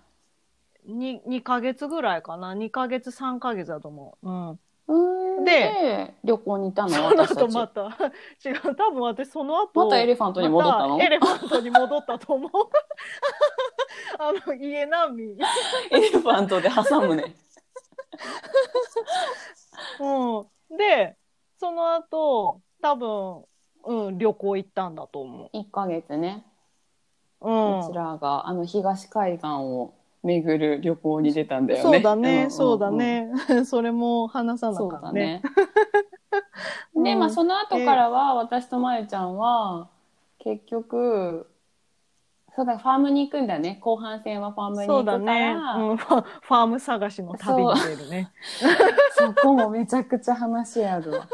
[0.86, 2.54] に2ヶ月ぐらいかな。
[2.54, 4.28] 2ヶ月、3ヶ月だと思う。
[4.28, 4.58] うん。
[4.88, 6.88] うんでで、旅行に行ったの？
[6.88, 7.38] その私たち。
[7.38, 7.82] 後また、
[8.44, 9.84] 違う、多分私その後。
[9.84, 10.96] またエレファントに戻ったの？
[10.98, 12.50] まエレファントに戻ったと思う。
[14.18, 15.36] あの、家難民。
[15.90, 17.34] エレファントで挟むね。
[20.00, 20.76] うん。
[20.76, 21.16] で、
[21.58, 23.44] その後、多分、
[23.84, 26.44] うん、旅行行ったんだと思1ヶ月ね。
[27.40, 27.50] う。
[27.50, 27.80] うん。
[27.82, 31.82] こちらが、あの、東海岸を巡る旅行に出たんだよね。
[31.82, 32.90] そうだね、そうだ。
[32.90, 33.30] ね。
[33.66, 35.42] それも話さなそうかったね。
[35.42, 35.54] だね。
[36.94, 39.88] うんで、まあ、その後からは、私とまゆちゃんは、
[40.38, 41.48] 結局、
[42.54, 43.78] そうだ、ファームに行くんだね。
[43.80, 45.18] 後半戦はファームに行そうくから。
[45.18, 45.96] だね、うん。
[45.96, 48.30] ファファーム探しの旅に出るね。
[49.12, 51.28] そ こもめちゃくちゃ話あるわ。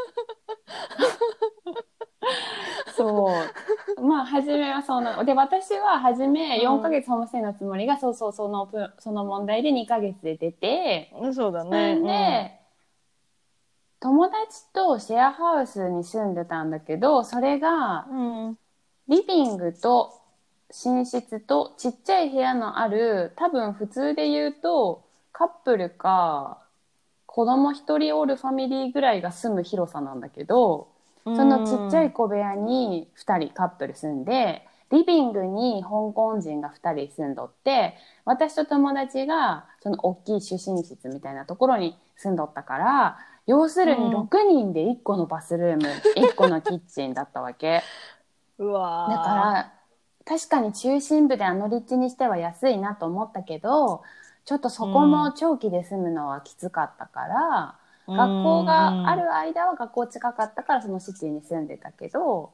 [2.98, 3.54] そ
[3.96, 4.00] う。
[4.02, 5.24] まあ、初めはそうなの。
[5.26, 11.78] で、私は初め4ヶ月ホームステイのつもりが、そうそう、そのプ、その問題で2ヶ月で出て、うんそうだそね。
[11.78, 12.58] れで、
[14.00, 18.14] 友達とシェアハウスに住んでたんだけど、それが、う
[18.50, 18.58] ん。
[19.08, 20.20] リビングと
[20.70, 26.62] 寝室とちっちゃい部屋のある、多分普通で言うと、カップルか、
[27.26, 30.97] 子供一人おるファミリーぐらいが住む広さなんだけど、うん、
[31.34, 44.12] そのちっちゃい小部屋に2人カップル住んで、リビングに香港人が2人住んどって、私と友達がその大きい主寝室みたいなところに住んどったから、要するにうん。
[44.12, 47.82] 6人で1個のバスルーム、1個のキッチンだったわけ。
[48.58, 49.10] うわー。
[49.10, 49.72] だから、
[50.24, 54.02] 確かに中心部であの立地にしては安いなと思ったけど、
[54.44, 57.77] ちょっとそこも長期で住むのはきつかったから、
[58.08, 62.52] 学校がある間は学校近かったからそのシティに住んでたけど、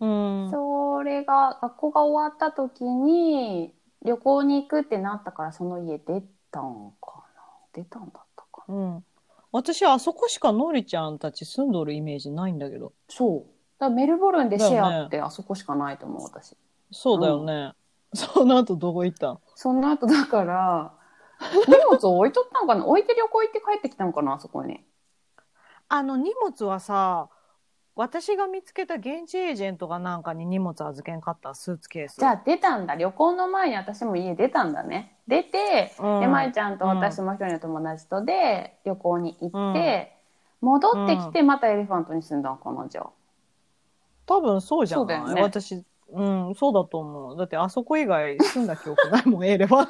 [0.00, 3.72] うん、それが学校が終わった時に
[4.04, 7.42] 旅行に行くってなったからその家出たんかな？
[7.74, 8.74] 出たんだったかな？
[8.74, 9.04] うん。
[9.50, 12.92] 私、あそこしかのりちゃんたち住んどるイメージないんだけど。
[13.08, 13.50] そう。
[13.78, 16.56] だメルボルンでシェアってあそこしかないと思う私。
[16.90, 17.72] そうだよね。
[18.14, 19.38] その後どこ行ったん？
[19.54, 20.92] その後だから
[21.66, 22.86] 荷物を置いとったんかな？
[22.86, 24.34] 置いて旅行行って帰ってきたんかな？
[24.34, 24.80] あそこに。
[25.88, 27.28] あの荷物はさ、
[27.94, 32.16] 私が見つけた現地エージェントがなんかに荷物預けんかったスーツケース。
[32.18, 32.94] じゃあ出たんだ。
[32.94, 35.16] 旅行の前に私も家出たんだね。
[35.26, 36.20] 出て、うん。
[36.20, 40.14] でまゆちゃんと私も一人の友達とで旅行に行って、
[40.60, 43.10] 戻ってきてまたエレファントに住んだんかなじゃあ。
[44.26, 45.42] 多分そうじゃない、ね。
[45.42, 45.82] 私、
[46.12, 47.36] うん、そうだと思う。
[47.36, 49.88] だってあそこ以外住んだ記憶ないもん、エレファン。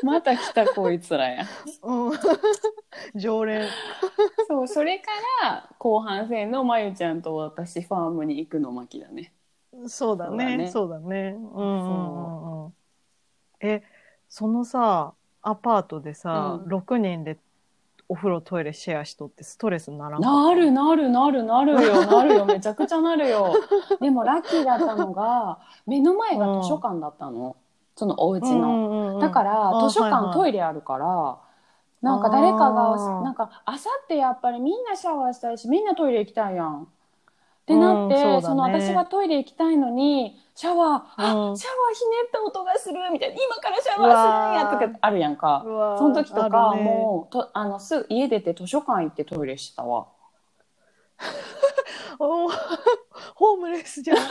[0.04, 1.44] また来たこいつらや。
[1.82, 2.12] うん。
[3.14, 3.68] 常連。
[4.48, 5.06] そう、それか
[5.42, 9.32] ら後半戦のまゆちゃんと私ファームに行くの巻だね。
[9.86, 10.68] そうだね。
[10.70, 11.36] そうだね。
[11.36, 12.72] うんうんうんうん。
[13.60, 13.82] え、
[14.28, 17.38] そのさ、アパートでさ、うん6人で
[18.08, 23.54] お風呂トイレシェアしとってストレスならんなるなるなるなるよ、なるよ、めちゃくちゃなるよ。
[24.00, 27.56] でもラッキーだったのが、目の前が図書館だったの。
[28.00, 29.12] そのお家の。
[29.12, 31.38] のだから、図書館トイイレあるから、
[32.00, 36.84] なんか誰かが、なんか朝ってやっぱりみんなシャワーしたいし、みんなトイレ行きたいやん。
[36.84, 36.86] っ
[37.66, 41.66] てなって、うんそねその私がトイレ行きたいのに、シャワー、あ、シャワーうんひね
[42.26, 45.62] った音がするみたいな、今からシャワーするんやとかあるやんか。
[45.98, 50.06] その時とか、もう、とあの、すぐ家出て図書館行ってトイレしてたわ。
[52.16, 54.16] ホームレスじゃん。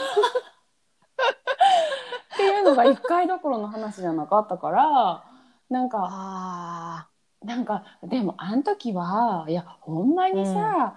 [2.40, 5.24] っていうのが一回どころの話じゃなかったから、
[5.68, 7.08] なんか、あ
[7.44, 10.94] なんか、でもあの時は、いや、ほんまにさ、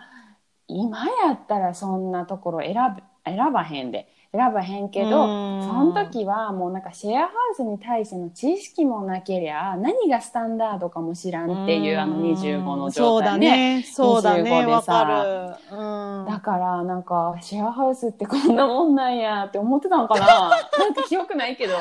[0.68, 4.08] 今やったらそんなところ選ぶ、選ばへんで。
[4.36, 13.84] 選ばへんけど、うんその時はもうなんかシェアハウスに対しての知識もなけりゃ、何がスタンダードかも知らんっていうあの25の状態ね。
[13.84, 14.44] そうだね。
[14.44, 14.66] そうだ25ね。
[14.66, 15.78] わでさかる。
[15.78, 16.26] うん。
[16.28, 21.74] だからなんかシェアハウスってこんなもんなんやって思ってたのかな なんか記憶ないけど。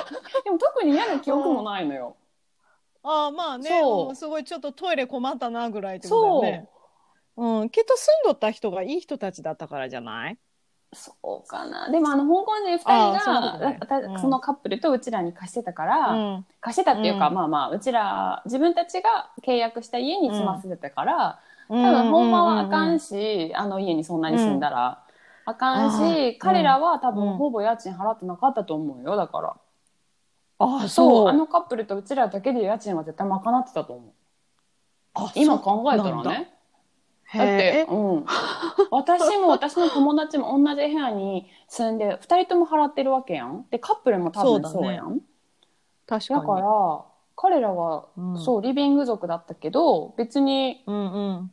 [0.44, 2.16] でも特に嫌な記憶もないのよ。
[3.02, 3.70] ああ、まあね。
[4.14, 6.68] すごいちょっとトイレ困ったなぐらいってことそうだよね。
[7.36, 7.70] うん。
[7.70, 10.38] きっと住んどった人がいい人たちだったからじゃない？
[10.94, 11.14] そ
[11.44, 11.90] うかな。
[11.90, 16.46] でもあの、香港人二人あーそねそのカップルとうちらに貸してたから、うん。
[16.60, 25.02] 貸してたっていうか、うんまあまあ、うちら、自分たちが契約した家に住ませてたから、多多分、ほんまはあかんし、あの家にそんなに住んだら、
[25.46, 29.56] あかんし、彼らは多分、うんほぼ家賃払ってなかったと思うよ、だから。
[30.58, 31.28] ああ、そう、そう。
[31.28, 34.12] あのカップルとうちらだけで家賃は絶対賄ってたと思う。
[35.14, 36.52] あ今考えたらね。
[37.36, 38.26] だって、うん。
[38.90, 43.66] 私も 私の友達も同じ部屋に住んで、二人とも払ってるわけやん。
[43.70, 45.20] で、カップルも多分そうやん。
[46.06, 46.40] 確かに。
[46.40, 47.04] だから、
[47.36, 51.52] 彼らは、うんそう、リビング族だったけど、別にうんうん。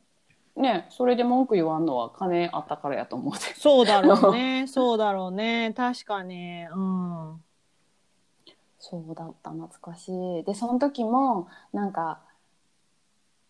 [0.61, 3.53] ね、それで文句言わんのは金あったからやと思って。
[3.55, 4.67] そうだろうね。
[4.69, 5.73] そうだろうね。
[5.75, 6.65] 確かに。
[6.65, 7.43] うん。
[8.79, 10.43] そうだった、懐かしい。
[10.43, 12.19] で、その時も、なんか、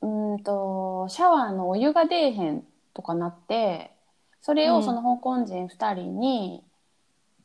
[0.01, 3.91] うーんと、シャワーのお湯が出えへんとかなって、
[4.41, 6.63] それうんをその香港人二人に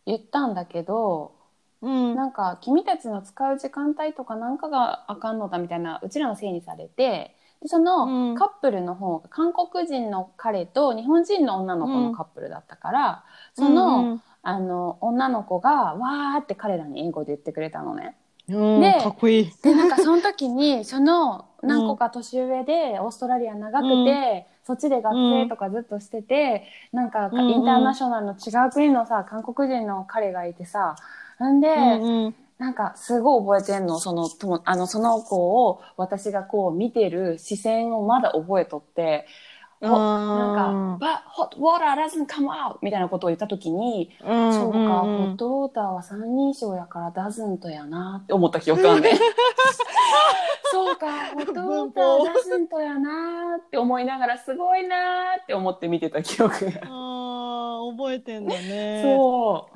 [0.06, 1.34] 言ったんだけど、
[1.82, 2.14] うん。
[2.16, 13.24] なんか、君たちの使う時間帯とかなんかがあかんのだみたいな、うちらのせいにされて、でそのうんカップルの方が、韓国人の彼と日本人の女の子のカップルだったから、
[13.54, 18.16] その、あの、女の子が、わーって彼らに英語で言ってくれたのね。
[18.48, 19.52] うん、でかっこいい。
[19.62, 27.50] で、なんかその時に、 その何個か年上で、オーストラリア長くて、そっちで学生とかずっとしてて、なんかうんうん。
[27.50, 30.96] インターナショナルの違う国のさ、韓国人の彼がいてさ、
[31.42, 32.34] んで、うんうん。
[32.58, 42.78] なんかすごい覚えてんの、その、ともあの、その子を私がこう見てる視線をまだ覚えとって、ほなんか、but hot water doesn't come out!
[42.82, 49.16] みたいなことを言った時に、うんそうか、んホットウォーターは三人称やからダズントやなって思った記憶あんねん。
[50.70, 56.80] そうか、ホットウォーターダズントやなって思いながらすごいなって思って見てた記憶が。
[56.84, 59.02] あー覚えてんだね。
[59.04, 59.68] そ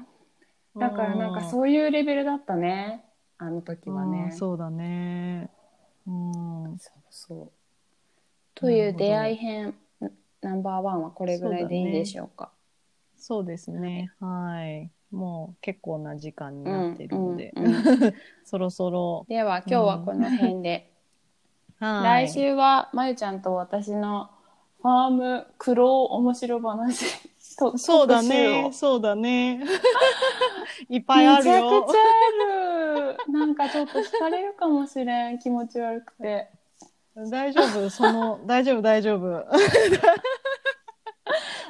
[0.75, 0.81] う。
[0.81, 3.05] だからなんかうそういうレベルだったね。
[3.39, 4.33] あの時はんね。
[4.33, 5.51] そうだね。
[6.07, 6.79] うん。
[6.79, 7.53] そうそう。
[8.55, 9.75] という出会い編
[10.41, 12.51] ナンバーワンはこれぐらいでいいでしょうか。
[13.17, 14.13] そうですね。
[14.21, 14.91] はい。
[15.11, 17.53] もう結構な時間になってるので、
[18.45, 19.27] そろそろ。
[19.29, 20.93] では今日はこの辺で。
[21.81, 22.27] はい。
[22.27, 24.31] 来週はまゆちゃんと私の
[24.83, 27.05] ファーム苦労面白話
[27.57, 28.73] とそうだねを。
[28.73, 29.65] そうだね。
[30.89, 31.97] いっぱいあるめちゃくよち。
[31.97, 31.99] ゃ
[33.09, 33.33] ある。
[33.33, 35.39] なんかちょっと惹かれるかもしれん。
[35.39, 36.51] 気持ち悪くて。
[37.31, 39.47] 大丈夫、その、大丈夫、大丈夫？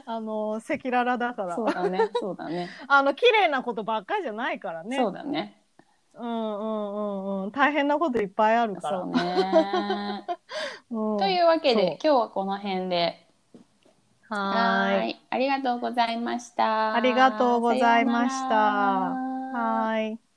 [0.06, 1.54] あの、赤裸々だから。
[1.54, 2.10] そうだね。
[2.20, 2.70] そうだね。
[2.88, 4.96] あの、綺麗なことばっかりじゃないからね。
[4.96, 5.62] そうだね。
[6.14, 6.98] うんうんう
[7.40, 7.50] んうん。
[7.52, 9.00] 大変なこといっぱいあるから。
[9.00, 10.24] そうね。
[10.90, 13.26] うんというわけで今日はこの辺で。
[14.28, 15.10] はーい。
[15.10, 15.20] い。
[15.30, 16.94] ありがとうございました。
[16.94, 20.27] ありがとうございましたはーい。